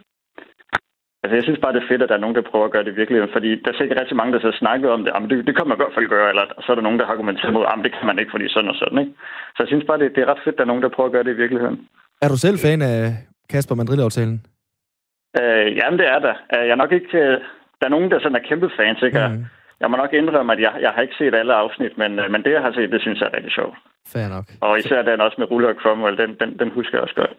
[1.22, 2.84] altså, jeg synes bare, det er fedt, at der er nogen, der prøver at gøre
[2.84, 3.32] det i virkeligheden.
[3.36, 5.10] Fordi der er sikkert rigtig mange, der så snakket om det.
[5.14, 6.28] Jamen, det, det kan man i hvert fald gøre.
[6.32, 8.46] Eller så er der nogen, der har argumenteret mod, at det kan man ikke, fordi
[8.54, 9.12] sådan og sådan, ikke?
[9.54, 11.08] Så jeg synes bare, det, det er ret fedt, at der er nogen, der prøver
[11.08, 11.78] at gøre det i virkeligheden.
[12.24, 13.00] Er du selv fan af
[13.52, 14.36] Kasper Mandrill-aftalen?
[15.40, 16.34] Øh, jamen, det er der.
[16.54, 17.18] Øh, Jeg er nok ikke...
[17.18, 17.38] øh,
[17.80, 19.18] Der er nogen, der sådan er kæmpe fans, ikke?
[19.28, 19.34] Mm.
[19.34, 19.44] Mm.
[19.80, 22.42] Jeg må nok indrømme, at jeg, jeg har ikke set alle afsnit, men, øh, men
[22.44, 23.76] det, jeg har set, det synes jeg er rigtig sjovt.
[24.12, 24.44] Fair nok.
[24.60, 27.34] Og især den også med Rulle og Cromwell, den, den, den husker jeg også godt.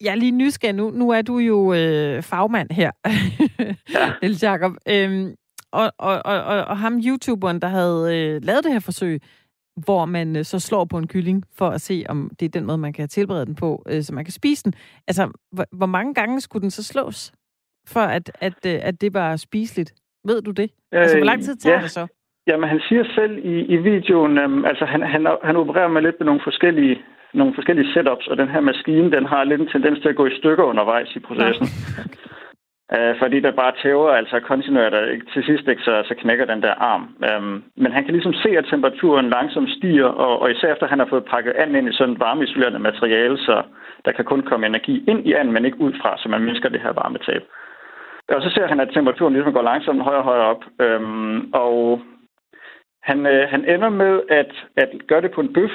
[0.00, 0.90] Jeg er lige nysgerrig nu.
[0.90, 2.90] Nu er du jo øh, fagmand her,
[3.94, 4.12] Ja.
[4.22, 4.72] Niels Jacob.
[4.88, 5.34] Øhm,
[5.72, 9.20] og, og, og, og, og ham, YouTuberen, der havde øh, lavet det her forsøg,
[9.84, 12.66] hvor man øh, så slår på en kylling for at se, om det er den
[12.66, 14.74] måde, man kan tilberede den på, øh, så man kan spise den.
[15.08, 17.32] Altså, hvor, hvor mange gange skulle den så slås,
[17.88, 19.94] for at, at, øh, at det var spiseligt?
[20.24, 20.70] Ved du det?
[20.92, 21.82] Altså, hvor lang tid tager ja.
[21.82, 22.06] det så?
[22.46, 26.16] Jamen, han siger selv i, i videoen, øhm, altså han, han, han opererer med lidt
[26.20, 26.96] med nogle forskellige,
[27.34, 30.26] nogle forskellige setups, og den her maskine, den har lidt en tendens til at gå
[30.26, 31.66] i stykker undervejs i processen.
[32.96, 36.44] Øh, fordi der bare tæver altså kontinuert, og ikke- til sidst ikke, så, så knækker
[36.44, 37.04] den der arm.
[37.28, 40.98] Øhm, men han kan ligesom se, at temperaturen langsomt stiger, og, og især efter han
[40.98, 43.62] har fået pakket anden ind i sådan et varmeisolerende materiale, så
[44.04, 46.68] der kan kun komme energi ind i anden, men ikke ud fra, så man mindsker
[46.68, 47.42] det her varmetab.
[48.28, 50.64] Og så ser han, at temperaturen ligesom går langsomt højere og højere op.
[50.80, 52.00] Øhm, og
[53.02, 55.70] han, øh, han ender med at, at gøre det på en bøf,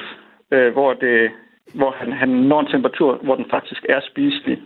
[0.53, 1.31] øh, hvor, det,
[1.73, 4.57] hvor han, han når en temperatur, hvor den faktisk er spiselig.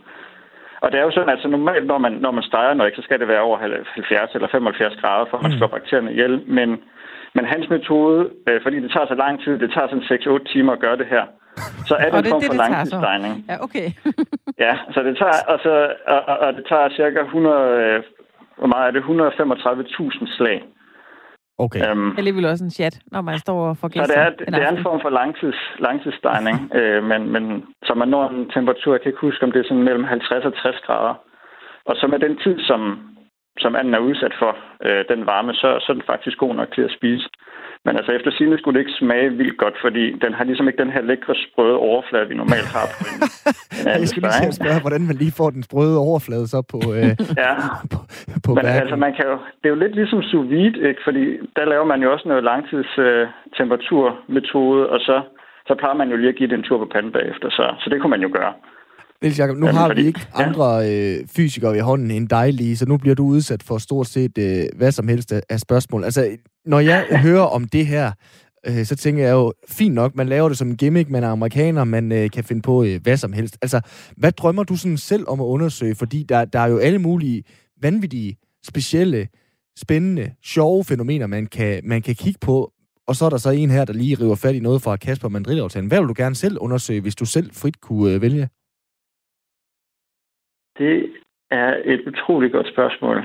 [0.82, 3.20] Og det er jo sådan, altså normalt, når man, når man steger noget, så skal
[3.20, 6.42] det være over 70 eller 75 grader, for at man slår bakterierne ihjel.
[6.46, 6.68] Men,
[7.34, 10.72] men hans metode, øh, fordi det tager så lang tid, det tager sådan 6-8 timer
[10.72, 11.24] at gøre det her,
[11.88, 13.44] så er det en form det, for langtidsstejning.
[13.48, 13.88] Ja, okay.
[14.64, 15.72] Ja, så det tager, og, så,
[16.06, 18.02] og, og, og det tager cirka 100, øh,
[18.58, 19.02] hvor meget er det?
[19.02, 20.58] 135.000 slag.
[21.58, 21.80] Okay.
[21.90, 24.54] Øhm, Alligevel også en chat, når man står og får så gæster det er, en
[24.54, 28.92] det er en form for langtids, langtidsstejning, øh, men, men så man når en temperatur,
[28.92, 31.14] jeg kan ikke huske, om det er sådan mellem 50 og 60 grader.
[31.88, 32.80] Og så med den tid, som,
[33.58, 36.70] som anden er udsat for øh, den varme, så, så er den faktisk god nok
[36.74, 37.28] til at spise.
[37.86, 40.82] Men altså efter sine skulle det ikke smage vildt godt, fordi den har ligesom ikke
[40.84, 43.20] den her lækre sprøde overflade, vi normalt har på en,
[43.78, 47.10] en Jeg skulle lige spørge, hvordan man lige får den sprøde overflade så på, øh,
[47.44, 47.52] ja.
[47.92, 47.98] på,
[48.46, 48.82] på Men værken.
[48.82, 51.00] altså, man kan jo, det er jo lidt ligesom sous vide, ikke?
[51.06, 51.24] fordi
[51.56, 53.26] der laver man jo også noget langtids øh,
[54.94, 55.16] og så,
[55.68, 57.86] så plejer man jo lige at give det en tur på panden bagefter, så, så
[57.90, 58.54] det kunne man jo gøre.
[59.24, 60.42] Niels Jacob, nu Jamen, har fordi- vi ikke ja.
[60.46, 64.06] andre øh, fysikere i hånden end dig lige, så nu bliver du udsat for stort
[64.06, 66.04] set øh, hvad som helst af, spørgsmål.
[66.04, 68.12] Altså, når jeg hører om det her,
[68.66, 71.28] øh, så tænker jeg jo, fint nok, man laver det som en gimmick, man er
[71.28, 73.58] amerikaner, man øh, kan finde på øh, hvad som helst.
[73.62, 73.80] Altså,
[74.16, 75.94] hvad drømmer du sådan selv om at undersøge?
[75.94, 77.42] Fordi der, der er jo alle mulige
[77.82, 79.28] vanvittige, specielle,
[79.78, 82.70] spændende, sjove fænomener, man kan, man kan kigge på,
[83.06, 85.28] og så er der så en her, der lige river fat i noget fra Kasper
[85.28, 85.88] Mandrill-aftalen.
[85.88, 88.48] Hvad vil du gerne selv undersøge, hvis du selv frit kunne øh, vælge?
[90.78, 91.12] Det
[91.50, 93.18] er et utroligt godt spørgsmål.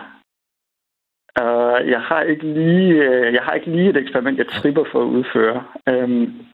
[1.41, 5.02] Uh, jeg har ikke lige, uh, jeg har ikke lige et eksperiment, jeg tripper for
[5.02, 5.64] at udføre.
[5.88, 6.45] Um,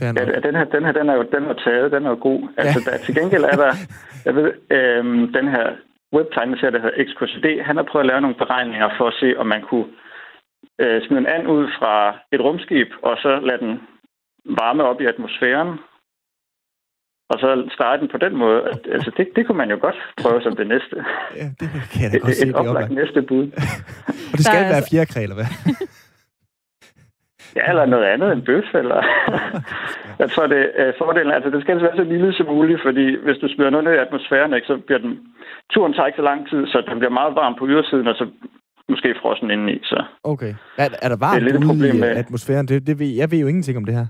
[0.00, 0.12] ja,
[0.46, 2.48] den her, den her, den er jo den er taget, den er jo god.
[2.56, 3.72] Altså, der, til gengæld er der,
[4.26, 4.48] jeg ved,
[5.00, 5.66] um, den her
[6.14, 9.46] webtegneserie, der hedder XKCD, han har prøvet at lave nogle beregninger for at se, om
[9.46, 9.88] man kunne
[10.82, 13.80] uh, smide en and ud fra et rumskib, og så lade den
[14.44, 15.78] varme op i atmosfæren,
[17.30, 18.60] og så starte den på den måde.
[18.94, 20.96] Altså, det, det kunne man jo godt prøve som det næste.
[21.40, 22.92] Ja, det kan jeg da Et, godt se, et det er oplagt oplagt.
[23.00, 23.44] næste bud.
[24.30, 25.50] Og det skal Der er være altså- fjerkræ, eller hvad?
[27.56, 29.00] Ja, eller noget andet end bøf, eller...
[30.22, 31.32] jeg tror, det er fordelen.
[31.36, 33.94] Altså, det skal altså være så lille som muligt, fordi hvis du smider noget ned
[33.94, 35.12] i atmosfæren, ikke, så bliver den...
[35.72, 38.24] Turen tager ikke så lang tid, så den bliver meget varm på ydersiden, og så
[38.88, 39.76] måske frossen indeni.
[39.82, 39.98] Så.
[40.24, 40.52] Okay.
[40.78, 42.68] Er, er der varmt lidt et ude problem i med- atmosfæren?
[42.68, 44.06] Det, det ved, jeg ved jo ingenting om det her.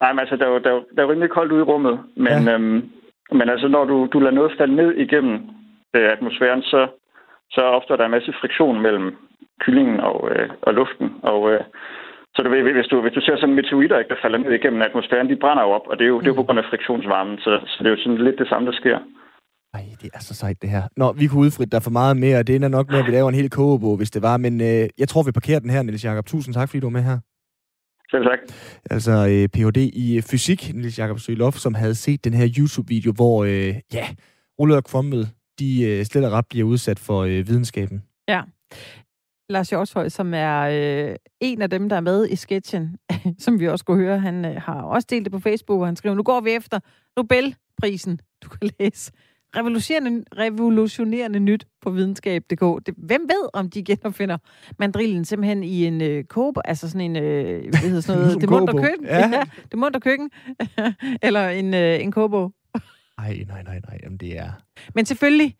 [0.00, 1.64] Nej, men altså, der er jo, der er jo, der er jo rimelig koldt ude
[1.64, 2.54] i rummet, men, ja.
[2.54, 2.80] øhm,
[3.38, 5.34] men altså, når du, du lader noget falde ned igennem
[5.96, 6.80] øh, atmosfæren, så,
[7.50, 9.16] så opstår der en masse friktion mellem
[9.60, 11.60] kyllingen og, øh, og luften, og øh,
[12.34, 14.82] så du ved, hvis du, hvis du ser sådan meteoritter, ikke, der falder ned igennem
[14.82, 16.70] atmosfæren, de brænder jo op, og det er jo, det er jo på grund af
[16.70, 18.98] friktionsvarmen, så, så det er jo sådan lidt det samme, der sker.
[19.74, 20.82] Ej, det er så sejt, det her.
[20.96, 23.12] Nå, vi kunne udfritte dig for meget mere, og det ender nok med, at vi
[23.12, 24.36] laver en hel kogebog, hvis det var.
[24.36, 26.26] Men øh, jeg tror, vi parkerer den her, Niels Jakob.
[26.26, 27.18] Tusind tak, fordi du var med her.
[28.14, 28.38] Selv tak.
[28.90, 29.76] Altså øh, Ph.D.
[29.76, 34.06] i øh, fysik, Niels Jakob Søgelof, som havde set den her YouTube-video, hvor, øh, ja,
[34.58, 38.02] Rulle og Krummel, de øh, slet og ret bliver udsat for øh, videnskaben.
[38.28, 38.42] Ja.
[39.48, 42.96] Lars Hjortshøj, som er øh, en af dem, der er med i sketchen,
[43.44, 45.96] som vi også kunne høre, han øh, har også delt det på Facebook, og han
[45.96, 46.80] skriver, nu går vi efter
[47.16, 48.20] Nobelprisen.
[48.44, 49.12] Du kan læse
[49.56, 52.86] revolutionerende, revolutionerende nyt på videnskab.dk.
[52.86, 54.38] Det, hvem ved, om de genopfinder
[54.78, 58.50] mandrillen simpelthen i en øh, kobe, altså sådan en, øh, hvad hedder sådan noget, det
[58.50, 59.18] munter køkken, Ja.
[59.28, 59.42] ja.
[59.70, 60.30] det munter køkken,
[61.26, 62.50] eller en, øh, en kobo.
[63.18, 64.50] Ej, nej, nej, nej, jamen det er...
[64.94, 65.56] Men selvfølgelig,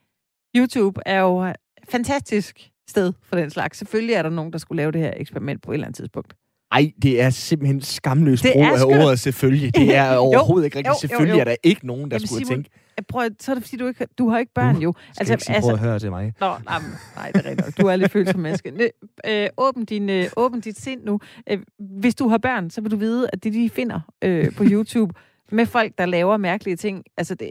[0.56, 1.56] YouTube er jo et
[1.88, 3.78] fantastisk sted for den slags.
[3.78, 6.34] Selvfølgelig er der nogen, der skulle lave det her eksperiment på et eller andet tidspunkt.
[6.74, 9.02] Ej, det er simpelthen skamløs Det brug er af skørt.
[9.04, 9.76] ordet selvfølgelig.
[9.76, 10.88] Det er overhovedet ikke rigtigt.
[10.88, 11.40] jo, jo, selvfølgelig jo.
[11.40, 12.70] er der ikke nogen, der Jamen, skulle Simon, tænke,
[13.08, 14.94] prøver, så er det fordi, du, ikke, du har ikke børn, Uh, jo.
[15.18, 16.32] altså, ikke sige, prøv at høre til mig.
[16.40, 16.78] Nå, nej,
[17.16, 17.78] nej, det er rigtigt.
[17.78, 18.70] Du er lidt følsom menneske.
[18.70, 18.88] Nø,
[19.26, 21.20] øh, åbn, din, øh, åbn dit sind nu.
[21.50, 24.64] Øh, hvis du har børn, så vil du vide, at det, de finder øh, på
[24.66, 25.14] YouTube
[25.52, 27.50] med folk, der laver mærkelige ting, altså det,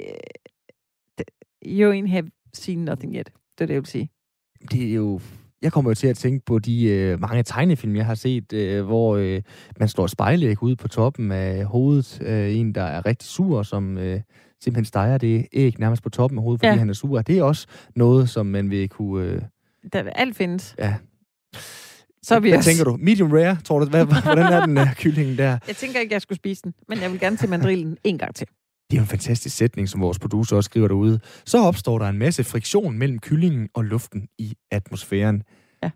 [1.18, 1.26] det
[1.66, 3.30] you ain't have seen nothing yet.
[3.58, 4.10] Det er det, jeg vil sige.
[4.72, 5.20] det er jo...
[5.64, 8.86] Jeg kommer jo til at tænke på de øh, mange tegnefilm, jeg har set, øh,
[8.86, 9.42] hvor øh,
[9.80, 12.22] man slår spejlæg ud på toppen af hovedet.
[12.22, 14.22] Øh, en, der er rigtig sur, som øh,
[14.64, 16.74] simpelthen steger det æg nærmest på toppen af hovedet, fordi Ja.
[16.74, 16.80] ja.
[16.80, 17.22] han er sur.
[17.22, 19.26] Det er også noget, som man vil kunne...
[19.26, 19.42] Øh,
[19.94, 20.76] Der, alt findes.
[20.80, 20.96] ja.
[22.24, 22.98] Så er vi Hvad også- tænker du?
[23.02, 23.86] Medium rare, tror du?
[23.86, 25.58] Hvad, hvordan er den uh, kylling der?
[25.68, 28.36] Jeg tænker ikke, jeg skulle spise den, men jeg vil gerne til mandrillen en gang
[28.36, 28.48] til.
[28.94, 31.20] Det er en fantastisk sætning, som vores producer også skriver derude.
[31.46, 35.44] Så opstår der en masse friktion mellem kyllingen og luften i atmosfæren.
[35.84, 35.92] Ja.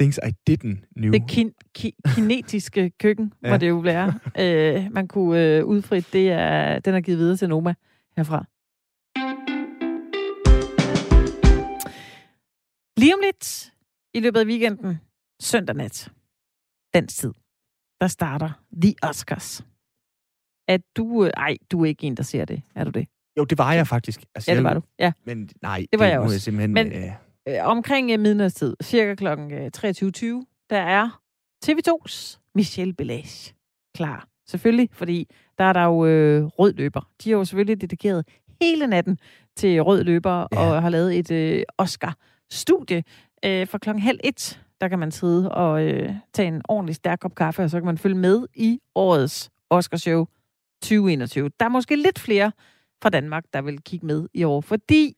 [0.00, 1.12] Things I didn't know.
[1.12, 3.50] Det kin- ki- kinetiske køkken, ja.
[3.50, 4.18] Må det jo være.
[4.38, 7.74] øh, man kunne øh, udfrit, det er, den er givet videre til Noma
[8.16, 8.44] herfra.
[13.00, 13.72] Lige om lidt,
[14.14, 14.98] i løbet af weekenden,
[15.42, 16.12] søndag nat,
[16.94, 17.32] dansk tid,
[18.00, 18.50] der starter
[18.82, 19.64] The Oscars.
[20.68, 23.06] At du, øh, ej, du er ikke en, der ser det, er du det?
[23.38, 24.24] Jo, det var jeg faktisk.
[24.34, 24.82] Altså, Ja, det jeg- var du.
[24.98, 25.12] Ja.
[25.24, 26.34] Men nej, Det var jeg må også.
[26.34, 27.10] Jeg simpelthen, Men- øh,
[27.48, 29.26] Øh, omkring øh, midnadstid, cirka kl.
[29.26, 31.20] 23.20, der er
[31.66, 33.54] TV2's Michelle Belage
[33.94, 34.26] klar.
[34.48, 37.10] Selvfølgelig, fordi der er der jo øh, rød løber.
[37.24, 38.26] De har jo selvfølgelig dedikeret
[38.62, 39.18] hele natten
[39.56, 40.46] til rød løber.
[40.52, 40.58] Ja.
[40.60, 43.04] og har lavet et øh, Oscar-studie.
[43.44, 47.18] Øh, fra klokken halv et, der kan man sidde og øh, tage en ordentlig stærk
[47.20, 50.26] kop kaffe, og så kan man følge med i årets Oscarshow
[50.86, 51.50] 2021.
[51.60, 52.52] Der er måske lidt flere
[53.02, 55.16] fra Danmark, der vil kigge med i år, fordi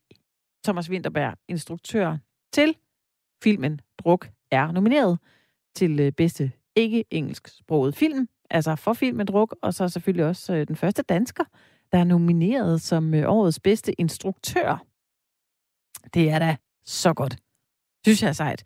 [0.64, 2.16] Thomas Winterberg, instruktør
[2.52, 2.76] til
[3.42, 5.18] filmen Druk er nomineret
[5.74, 10.76] til øh, bedste ikke-engelsksproget film, altså for filmen Druk, og så selvfølgelig også øh, den
[10.76, 11.44] første dansker,
[11.92, 14.86] der er nomineret som øh, årets bedste instruktør.
[16.14, 17.36] Det er da så godt.
[18.06, 18.62] Synes jeg er sejt.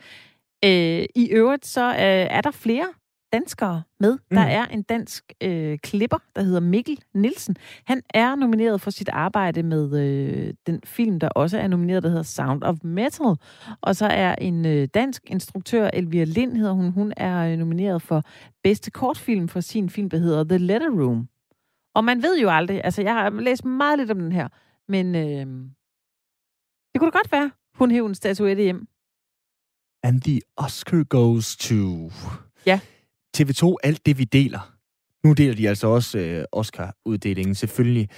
[0.64, 1.96] Øh, I øvrigt så øh,
[2.36, 2.92] er der flere
[3.32, 4.12] danskere med.
[4.12, 4.36] Mm.
[4.36, 7.56] Der er en dansk øh, klipper, der hedder Mikkel Nielsen.
[7.84, 12.08] Han er nomineret for sit arbejde med øh, den film, der også er nomineret, der
[12.08, 13.36] hedder Sound of Metal.
[13.80, 18.02] Og så er en øh, dansk instruktør, Elvira Lind hedder hun, hun er øh, nomineret
[18.02, 18.22] for
[18.62, 21.28] bedste kortfilm for sin film, der hedder The Letter Room.
[21.94, 24.48] Og man ved jo aldrig, altså jeg har læst meget lidt om den her,
[24.88, 25.46] men øh,
[26.92, 28.86] det kunne da godt være, hun hævde en statuette hjem.
[30.02, 32.10] And the Oscar goes to...
[32.66, 32.80] Ja.
[33.38, 34.72] TV2, alt det vi deler.
[35.24, 38.08] Nu deler de altså også øh, Oscar-uddelingen, selvfølgelig.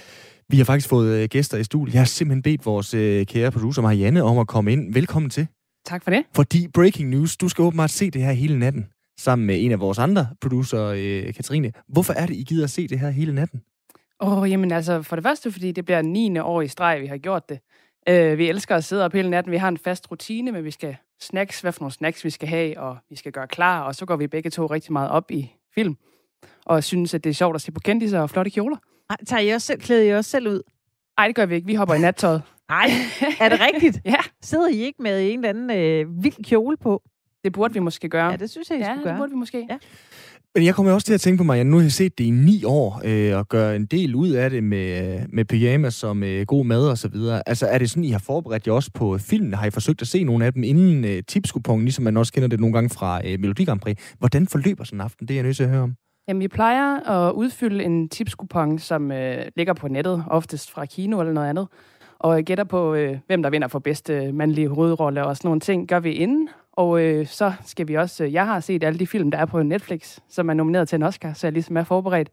[0.49, 1.93] Vi har faktisk fået øh, gæster i studiet.
[1.93, 4.93] Jeg har simpelthen bedt vores øh, kære producer Marianne om at komme ind.
[4.93, 5.47] Velkommen til.
[5.85, 6.23] Tak for det.
[6.35, 8.85] Fordi breaking news, du skal åbenbart se det her hele natten,
[9.19, 11.71] sammen med en af vores andre producer, øh, Katrine.
[11.87, 13.61] Hvorfor er det, I gider at se det her hele natten?
[14.21, 16.39] Åh, oh, jamen altså, for det første, fordi det bliver 9.
[16.39, 17.59] år i streg, vi har gjort det.
[18.09, 19.51] Uh, vi elsker at sidde op hele natten.
[19.51, 22.47] Vi har en fast rutine, men vi skal snacks, hvad for nogle snacks vi skal
[22.47, 25.31] have, og vi skal gøre klar, og så går vi begge to rigtig meget op
[25.31, 25.97] i film,
[26.65, 28.77] og synes, at det er sjovt at se på kendiser og flotte kjoler.
[29.09, 30.61] Ej, tager I også selv, klæder I også selv ud?
[31.17, 31.67] Nej, det gør vi ikke.
[31.67, 32.41] Vi hopper i nattøjet.
[32.69, 32.89] Nej,
[33.39, 34.01] er det rigtigt?
[34.05, 34.15] ja.
[34.41, 37.01] Sidder I ikke med en eller anden øh, vild kjole på?
[37.43, 38.29] Det burde vi måske gøre.
[38.29, 39.13] Ja, det synes jeg, I ja, skulle gøre.
[39.13, 39.67] det burde vi måske.
[39.69, 39.77] Ja.
[40.55, 42.23] Men jeg kommer også til at tænke på mig, at nu har jeg set det
[42.23, 46.17] i ni år, øh, og gør en del ud af det med, med pyjamas og
[46.17, 47.49] med øh, god mad og så videre.
[47.49, 49.53] Altså, er det sådan, I har forberedt jer også på filmen?
[49.53, 52.49] Har I forsøgt at se nogle af dem inden øh, tipskupongen, ligesom man også kender
[52.49, 53.97] det nogle gange fra øh, Melodi Grand Prix?
[54.19, 55.27] Hvordan forløber sådan en aften?
[55.27, 55.95] Det er jeg nødt til at høre om.
[56.27, 61.19] Jamen, vi plejer at udfylde en tipskupon, som øh, ligger på nettet, oftest fra Kino
[61.19, 61.67] eller noget andet.
[62.19, 65.87] Og gætter på, øh, hvem der vinder for bedste mandlige hovedrolle og sådan nogle ting,
[65.87, 66.49] gør vi inden.
[66.77, 68.23] Og øh, så skal vi også...
[68.23, 70.95] Øh, jeg har set alle de film, der er på Netflix, som er nomineret til
[70.95, 72.29] en Oscar, så jeg ligesom er forberedt.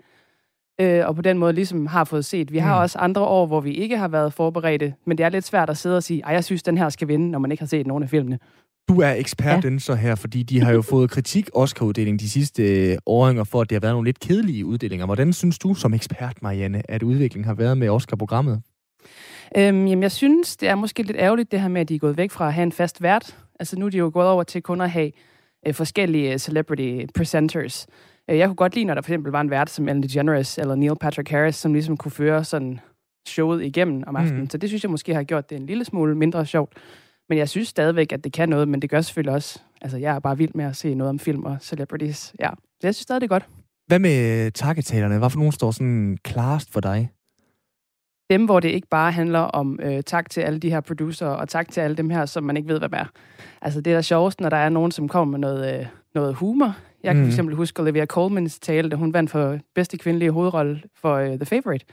[0.80, 2.53] Øh, og på den måde ligesom har fået set.
[2.53, 2.82] Vi har Mm.
[2.82, 5.76] også andre år, hvor vi ikke har været forberedte, men det er lidt svært at
[5.76, 7.86] sidde og sige, at jeg synes, den her skal vinde, når man ikke har set
[7.86, 8.38] nogen af filmene.
[8.88, 9.78] Du er ekspert ja.
[9.78, 13.70] så her, fordi de har jo fået kritik Oscar-uddelingen de sidste øh, åringer for, at
[13.70, 15.07] det har været nogle lidt kedelige uddelinger.
[15.07, 18.62] Hvordan synes du som ekspert, Marianne, at udviklingen har været med Oscar-programmet?
[19.57, 21.98] Øhm, jamen, jeg synes, det er måske lidt ærgerligt, det her med, at de er
[21.98, 23.38] gået væk fra at have en fast vært.
[23.61, 25.12] Altså, nu er de jo gået over til kun at have
[25.66, 27.86] øh, forskellige celebrity presenters.
[28.30, 30.59] Øh, jeg kunne godt lide, når der for eksempel var en vært som Ellen DeGeneres
[30.59, 32.80] eller Neil Patrick Harris, som ligesom kunne føre sådan
[33.28, 34.40] showet igennem om aftenen.
[34.40, 34.50] Mm.
[34.50, 36.72] Så det synes jeg måske har gjort det en lille smule mindre sjovt.
[37.28, 39.61] Men jeg synes stadigvæk, at det kan noget, men det gør selvfølgelig også...
[39.80, 42.34] Altså, jeg er bare vild med at se noget om film og celebrities.
[42.40, 42.50] Ja,
[42.80, 43.48] så jeg synes stadig, det er godt.
[43.86, 45.18] Hvad med takketalerne?
[45.18, 47.11] Hvad for nogen står sådan klarest for dig?
[48.31, 51.49] Dem, hvor det ikke bare handler om øh, tak til alle de her producer og
[51.49, 53.05] tak til alle dem her, som man ikke ved, hvad er.
[53.62, 56.35] Altså, det er da sjovest, når der er nogen, som kommer med noget, øh, noget
[56.35, 56.77] humor.
[57.03, 57.27] Jeg kan mm.
[57.27, 61.29] for eksempel huske Olivia Colmans tale, da hun vandt for bedste kvindelige hovedrolle for øh,
[61.29, 61.85] The Favourite,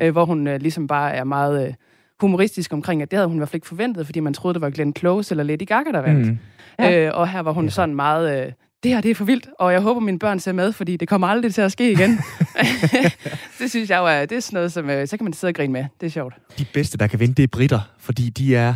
[0.00, 1.74] øh, hvor hun øh, ligesom bare er meget øh,
[2.20, 4.60] humoristisk omkring, at det havde hun i hvert fald ikke forventet, fordi man troede, det
[4.62, 6.26] var Glenn Close eller Lady Gaga, der vandt.
[6.26, 6.38] Mm.
[6.78, 7.06] Ja.
[7.06, 7.70] Øh, og her var hun ja.
[7.70, 8.46] sådan meget...
[8.46, 8.52] Øh,
[8.82, 11.08] det her, det er for vildt, og jeg håber, mine børn ser med, fordi det
[11.08, 12.10] kommer aldrig til at ske igen.
[13.58, 15.50] det synes jeg jo er, det er sådan noget, som, øh, så kan man sidde
[15.50, 15.84] og grine med.
[16.00, 16.34] Det er sjovt.
[16.58, 18.74] De bedste, der kan vinde, det er britter, fordi de er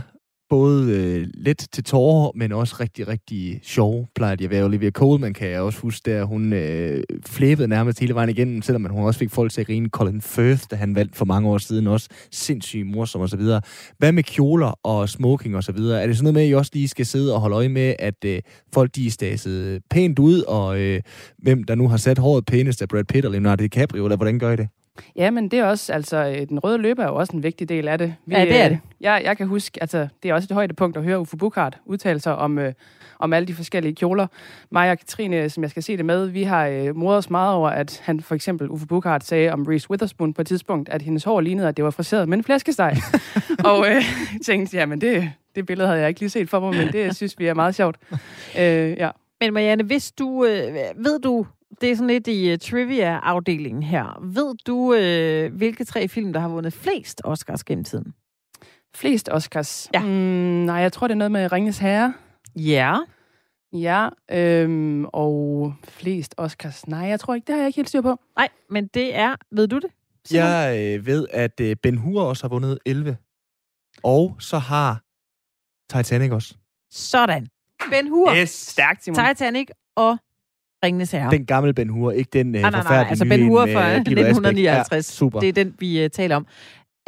[0.51, 4.65] både øh, let til tårer, men også rigtig, rigtig sjov, plejer de at være.
[4.65, 8.87] Olivia Colman kan jeg også huske, der hun øh, flæbede nærmest hele vejen igennem, selvom
[8.91, 9.89] hun også fik folk til at grine.
[9.89, 13.61] Colin Firth, da han valgte for mange år siden, også sindssygt morsom og så videre.
[13.99, 16.03] Hvad med kjoler og smoking og så videre?
[16.03, 17.95] Er det sådan noget med, at I også lige skal sidde og holde øje med,
[17.99, 18.41] at øh,
[18.75, 21.01] folk de er staset pænt ud, og øh,
[21.39, 24.39] hvem der nu har sat håret pænest af Brad Pitt eller Leonardo DiCaprio, eller hvordan
[24.39, 24.69] gør I det?
[25.17, 27.69] Ja, men det er også, altså, øh, den røde løber er jo også en vigtig
[27.69, 28.15] del af det.
[28.31, 28.79] Ja, det er øh, det.
[29.01, 32.21] Jeg, jeg kan huske, altså, det er også et højdepunkt at høre Uffe Bukhardt udtale
[32.21, 32.73] sig om, øh,
[33.19, 34.27] om alle de forskellige kjoler.
[34.71, 37.55] Mig og Katrine, som jeg skal se det med, vi har øh, modet os meget
[37.55, 41.03] over, at han for eksempel, Uffe Bukhardt, sagde om Reese Witherspoon på et tidspunkt, at
[41.03, 42.97] hendes hår lignede, at det var friseret med en flæskesteg.
[43.65, 44.03] og øh,
[44.47, 47.39] tænkte, jamen det, det billede havde jeg ikke lige set for mig, men det synes
[47.39, 47.97] vi er meget sjovt.
[48.59, 49.11] Øh, ja.
[49.41, 51.47] Men Marianne, hvis du, øh, ved du,
[51.81, 56.41] det er sådan lidt i uh, trivia-afdelingen her, ved du, øh, hvilke tre film, der
[56.41, 58.15] har vundet flest Oscars gennem tiden?
[58.95, 59.89] Flest Oscars?
[59.95, 60.01] Ja.
[60.01, 60.07] Mm,
[60.67, 62.15] nej, jeg tror, det er noget med Ringes Herre.
[62.57, 62.99] Ja.
[63.73, 66.89] Ja, øhm, og flest Oscars.
[66.89, 68.17] Nej, jeg tror ikke, det har jeg ikke helt styr på.
[68.37, 69.91] Nej, men det er, ved du det?
[70.25, 70.45] Simon?
[70.45, 73.17] Jeg øh, ved, at øh, Ben Hur også har vundet 11.
[74.03, 75.03] Og så har
[75.91, 76.55] Titanic også.
[76.91, 77.47] Sådan.
[77.91, 78.51] Ben Hur, Yes.
[78.51, 79.27] Stærkt, Simon.
[79.29, 80.19] Titanic og
[80.85, 81.31] Ringnes Herre.
[81.31, 83.67] Den gamle Ben Hur, ikke den øh, nej, nej, nej, forfærdelige altså Ben en Hur
[83.67, 84.19] med fra Guido Asbæk.
[84.19, 84.93] 1959.
[84.97, 85.41] Ja, super.
[85.41, 86.47] Det er den, vi uh, taler om.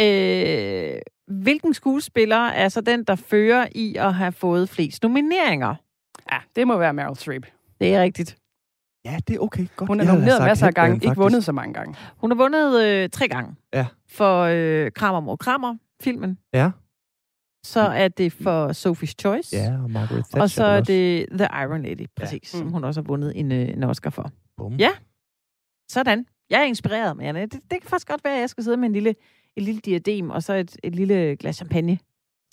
[0.00, 0.92] Øh,
[1.42, 5.74] hvilken skuespiller er så den, der fører i at have fået flest nomineringer?
[6.32, 7.46] Ja, det må være Meryl Streep.
[7.80, 8.36] Det er rigtigt.
[9.04, 9.66] Ja, det er okay.
[9.76, 9.88] Godt.
[9.88, 11.94] Hun er nomineret sagt masser af gange, ikke vundet så mange gange.
[12.16, 13.86] Hun har vundet øh, tre gange Ja.
[14.10, 16.38] for øh, Kramer mod Kramer, filmen.
[16.54, 16.70] Ja.
[17.64, 19.56] Så er det for Sophie's Choice.
[19.56, 20.42] Ja, og Margaret Thatcher.
[20.42, 22.58] og så er det The Iron Lady, præcis, ja.
[22.58, 22.64] Mm.
[22.64, 24.30] som hun også har vundet en, øh, en Oscar for.
[24.56, 24.74] Bum.
[24.76, 24.90] Ja.
[25.88, 26.26] Sådan.
[26.50, 27.40] Jeg er inspireret, Marianne.
[27.40, 29.14] Det, det kan faktisk godt være, at jeg skal sidde med en lille,
[29.56, 31.98] et lille diadem, og så et, et lille glas champagne.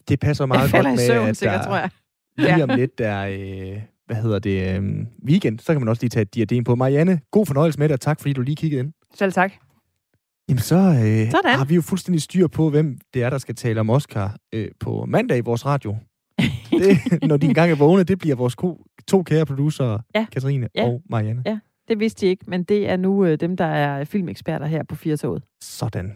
[0.09, 1.89] Det passer meget godt med, søvn, at sikkert, der tror jeg.
[2.37, 2.63] lige Ja.
[2.63, 4.83] om lidt der øh, hvad hedder det, øh,
[5.27, 6.75] weekend, så kan man også lige tage et diadem på.
[6.75, 8.93] Marianne, god fornøjelse med det, og tak fordi du lige kiggede ind.
[9.13, 9.53] Selv tak.
[10.49, 11.57] Jamen så øh, Sådan.
[11.57, 14.67] har vi jo fuldstændig styr på, hvem det er, der skal tale om Oscar øh,
[14.79, 15.95] på mandag i vores radio.
[16.71, 16.97] Det,
[17.27, 20.25] når de engang er vågne, det bliver vores ko, to kære producer, Ja.
[20.31, 20.83] Katrine Ja.
[20.85, 21.43] og Marianne.
[21.45, 21.59] Ja.
[21.87, 24.95] Det vidste de ikke, men det er nu øh, dem, der er filmeksperter her på
[24.95, 25.43] Firtoget.
[25.61, 26.11] Sådan.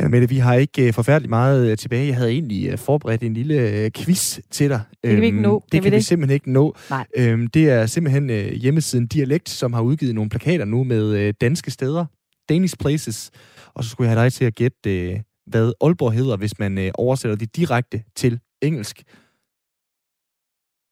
[0.00, 2.06] Mette, vi har ikke øh, forfærdeligt meget øh, tilbage.
[2.06, 4.80] Jeg havde egentlig øh, forberedt en lille øh, quiz til dig.
[5.02, 5.62] Det kan vi ikke Øhm, nå.
[5.64, 6.04] Det Kan kan vi vi det?
[6.04, 6.74] simpelthen ikke nå.
[6.90, 7.06] Nej.
[7.16, 11.34] Øhm, det er simpelthen øh, hjemmesiden Dialekt, som har udgivet nogle plakater nu med øh,
[11.40, 12.04] danske steder.
[12.48, 13.30] Danish Places.
[13.74, 16.78] Og så skulle jeg have dig til at gætte, øh, hvad Aalborg hedder, hvis man
[16.78, 19.02] øh, oversætter det direkte til engelsk.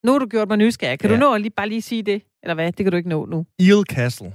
[0.07, 0.98] Nu har du gjort mig nysgerrig.
[0.98, 1.16] Kan Ja.
[1.16, 2.22] du nå at lige, bare lige sige det?
[2.42, 2.72] Eller hvad?
[2.72, 3.46] Det kan du ikke nå nu.
[3.59, 4.34] Eel Castle.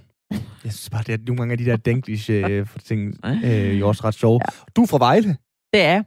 [0.63, 3.87] Jeg synes bare, det er nogle gange af de der Denglish øh, ting, øh, jo
[3.87, 4.39] også ret sjove.
[4.45, 4.59] Ja.
[4.75, 5.27] Du er fra Vejle.
[5.73, 6.03] Det er.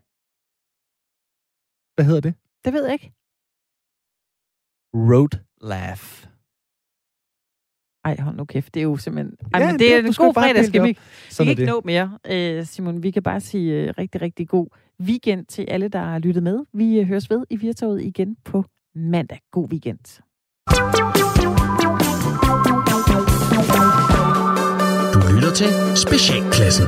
[1.96, 2.34] Hvad hedder det?
[2.64, 3.12] Det ved jeg ikke.
[4.94, 6.06] Road Laugh.
[8.08, 8.74] Ej, hold nu kæft.
[8.74, 9.36] Det er jo simpelthen...
[9.54, 10.64] Ej, Ja, men det- det er en god fredag.
[10.64, 11.68] Skal det vi, vi kan er ikke det.
[11.68, 12.18] nå mere.
[12.30, 14.66] Øh, Simon, vi kan bare sige øh, rigtig, rigtig god
[15.02, 16.58] weekend til alle, der har lyttet med.
[16.74, 19.38] Vi øh, høres ved i Virtoget igen på mandag.
[19.52, 19.98] God weekend.
[25.14, 26.86] Du lytter til Specialklassen.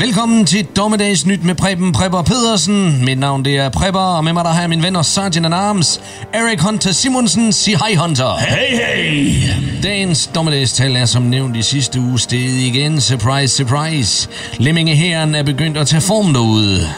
[0.00, 3.04] Velkommen til Dommedags Nyt med Preben Prepper Pedersen.
[3.04, 5.52] Mit navn det er Prepper, og med mig der har jeg min venner Sergeant at
[5.52, 6.00] Arms,
[6.34, 8.36] Eric Hunter Simonsen, sig hej Hunter.
[8.36, 9.82] Hey, hey!
[9.82, 13.00] Dagens dommedagstal er som nævnt i sidste uge sted igen.
[13.00, 14.28] Surprise, surprise.
[14.58, 16.88] Lemmingehæren er begyndt at tage form derude.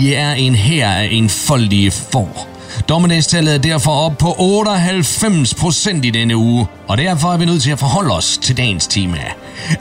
[0.00, 2.48] I er en her af enfoldige får.
[2.88, 7.62] Dommedagstallet er derfor op på 98 procent i denne uge, og derfor er vi nødt
[7.62, 9.18] til at forholde os til dagens tema.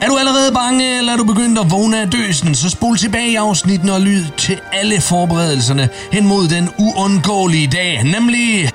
[0.01, 3.31] Er du allerede bange, eller er du begyndt at vågne af døsen, så spol tilbage
[3.31, 8.69] i afsnitten og lyd til alle forberedelserne hen mod den uundgåelige dag, nemlig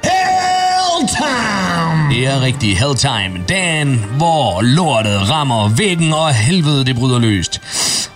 [1.01, 2.15] Helltime!
[2.15, 7.61] Det er rigtig Helltime, dagen hvor lortet rammer væggen og helvede det bryder løst.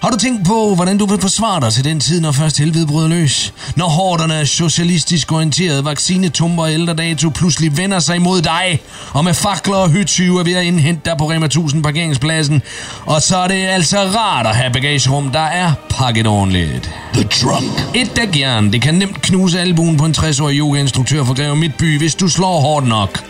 [0.04, 2.86] Har du tænkt på, hvordan du vil forsvare dig til den tid, når først helvede
[2.86, 3.54] bryder løs?
[3.76, 8.80] Når hårderne af socialistisk orienteret vaccinetumper og ældredato pludselig vender sig imod dig,
[9.12, 12.62] og med fakler og hytsyve er ved at indhente dig på Rema 1000 parkeringspladsen.
[13.06, 16.90] Og så er det altså rart at have bagagerum, der er pakket ordentligt.
[17.12, 17.86] The Trunk.
[17.94, 22.14] Et dækjern, det kan nemt knuse albuen på en 60-årig yogainstruktør for Greve Midtby, hvis
[22.14, 23.24] du slår hårdt nok.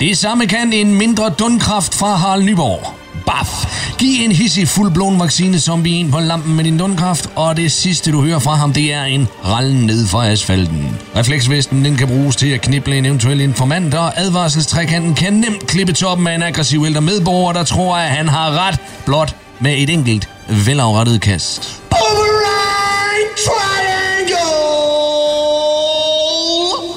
[0.00, 2.97] Det samme kan en mindre dundkraft fra Harald Nyborg.
[3.28, 3.66] Baf!
[3.98, 8.12] Giv en hissig fuldblåen vaccine zombie en på lampen med din dundkraft, og det sidste
[8.12, 10.96] du hører fra ham, det er en rallen ned fra asfalten.
[11.16, 15.92] Refleksvesten den kan bruges til at knible en eventuel informant, og advarselstrækanten kan nemt klippe
[15.92, 19.90] toppen af en aggressiv ældre medborger, der tror, at han har ret, blot med et
[19.90, 20.28] enkelt
[20.66, 21.82] velafrettet kast.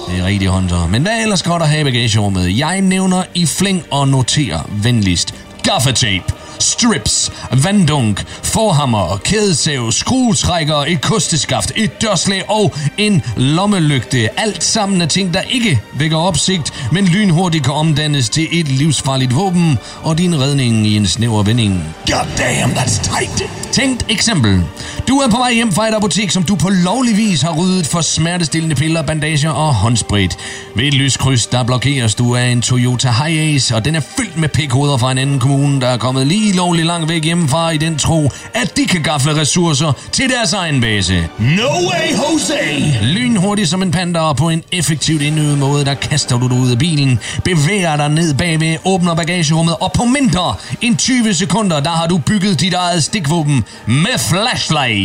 [0.08, 0.88] Det er rigtig Hunter.
[0.88, 2.58] Men hvad ellers godt at have i bagagerummet?
[2.58, 5.41] Jeg nævner i flæng og noterer venligst.
[5.64, 6.24] Gaffatape,
[6.60, 7.32] strips,
[7.64, 14.40] vanddunk, forhammer, kædesav, skruetrækker, et kosteskaft, et dørslag og en lommelygte.
[14.40, 19.36] Alt sammen er ting, der ikke vækker opsigt, men lynhurtigt kan omdannes til et livsfarligt
[19.36, 21.96] våben og din redning i en snæver vending.
[22.08, 23.44] God damn, that's tight.
[23.72, 24.64] Tænkt eksempel.
[25.12, 27.88] Du er på vej hjem fra et apotek, som du på lovlig vis har ryddet
[27.88, 30.38] for smertestillende piller, bandager og håndsprit.
[30.76, 34.50] Ved et lyskryds, der blokeres du af en Toyota Hiace, og den er fyldt med
[34.50, 37.98] pikhoveder fra en anden kommune, der er kommet lige lovlig langt væk hjemmefra i den
[37.98, 41.28] tro, at de kan gafle ressourcer til deres egen base.
[41.40, 43.00] No way, Jose!
[43.02, 46.72] Lynhurtigt som en panda og på en effektivt indøvet måde, der kaster du dig ud
[46.72, 51.90] af bilen, bevæger dig ned bagved, åbner bagagerummet, og på mindre end 20 sekunder, der
[51.90, 55.01] har du bygget dit eget stikvåben med flashlight.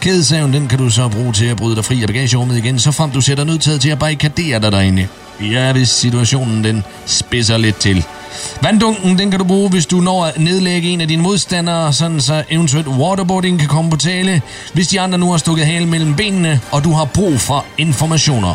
[0.00, 2.92] Kædesaven, den kan du så bruge til at bryde dig fri af bagagerummet igen, så
[2.92, 5.08] frem du sætter nødtaget til at barrikadere dig derinde.
[5.40, 8.04] Ja, hvis situationen den spidser lidt til.
[8.62, 12.20] Vanddunken, den kan du bruge, hvis du når at nedlægge en af dine modstandere, sådan
[12.20, 14.42] så eventuelt waterboarding kan komme på tale,
[14.72, 18.54] hvis de andre nu har stukket halen mellem benene, og du har brug for informationer.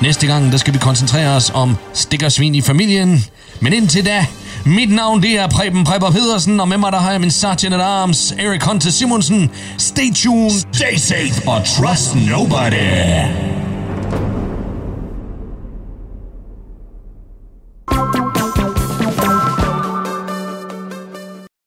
[0.00, 3.24] Næste gang, der skal vi koncentrere os om stikkersvin i familien.
[3.60, 4.26] Men indtil da,
[4.66, 7.74] mit navn det er Preben Prepper Pedersen, og med mig der har jeg min sergeant
[7.74, 9.50] at arms, Erik Hunter Simonsen.
[9.78, 10.50] Stay tuned.
[10.72, 13.55] Stay safe or trust nobody.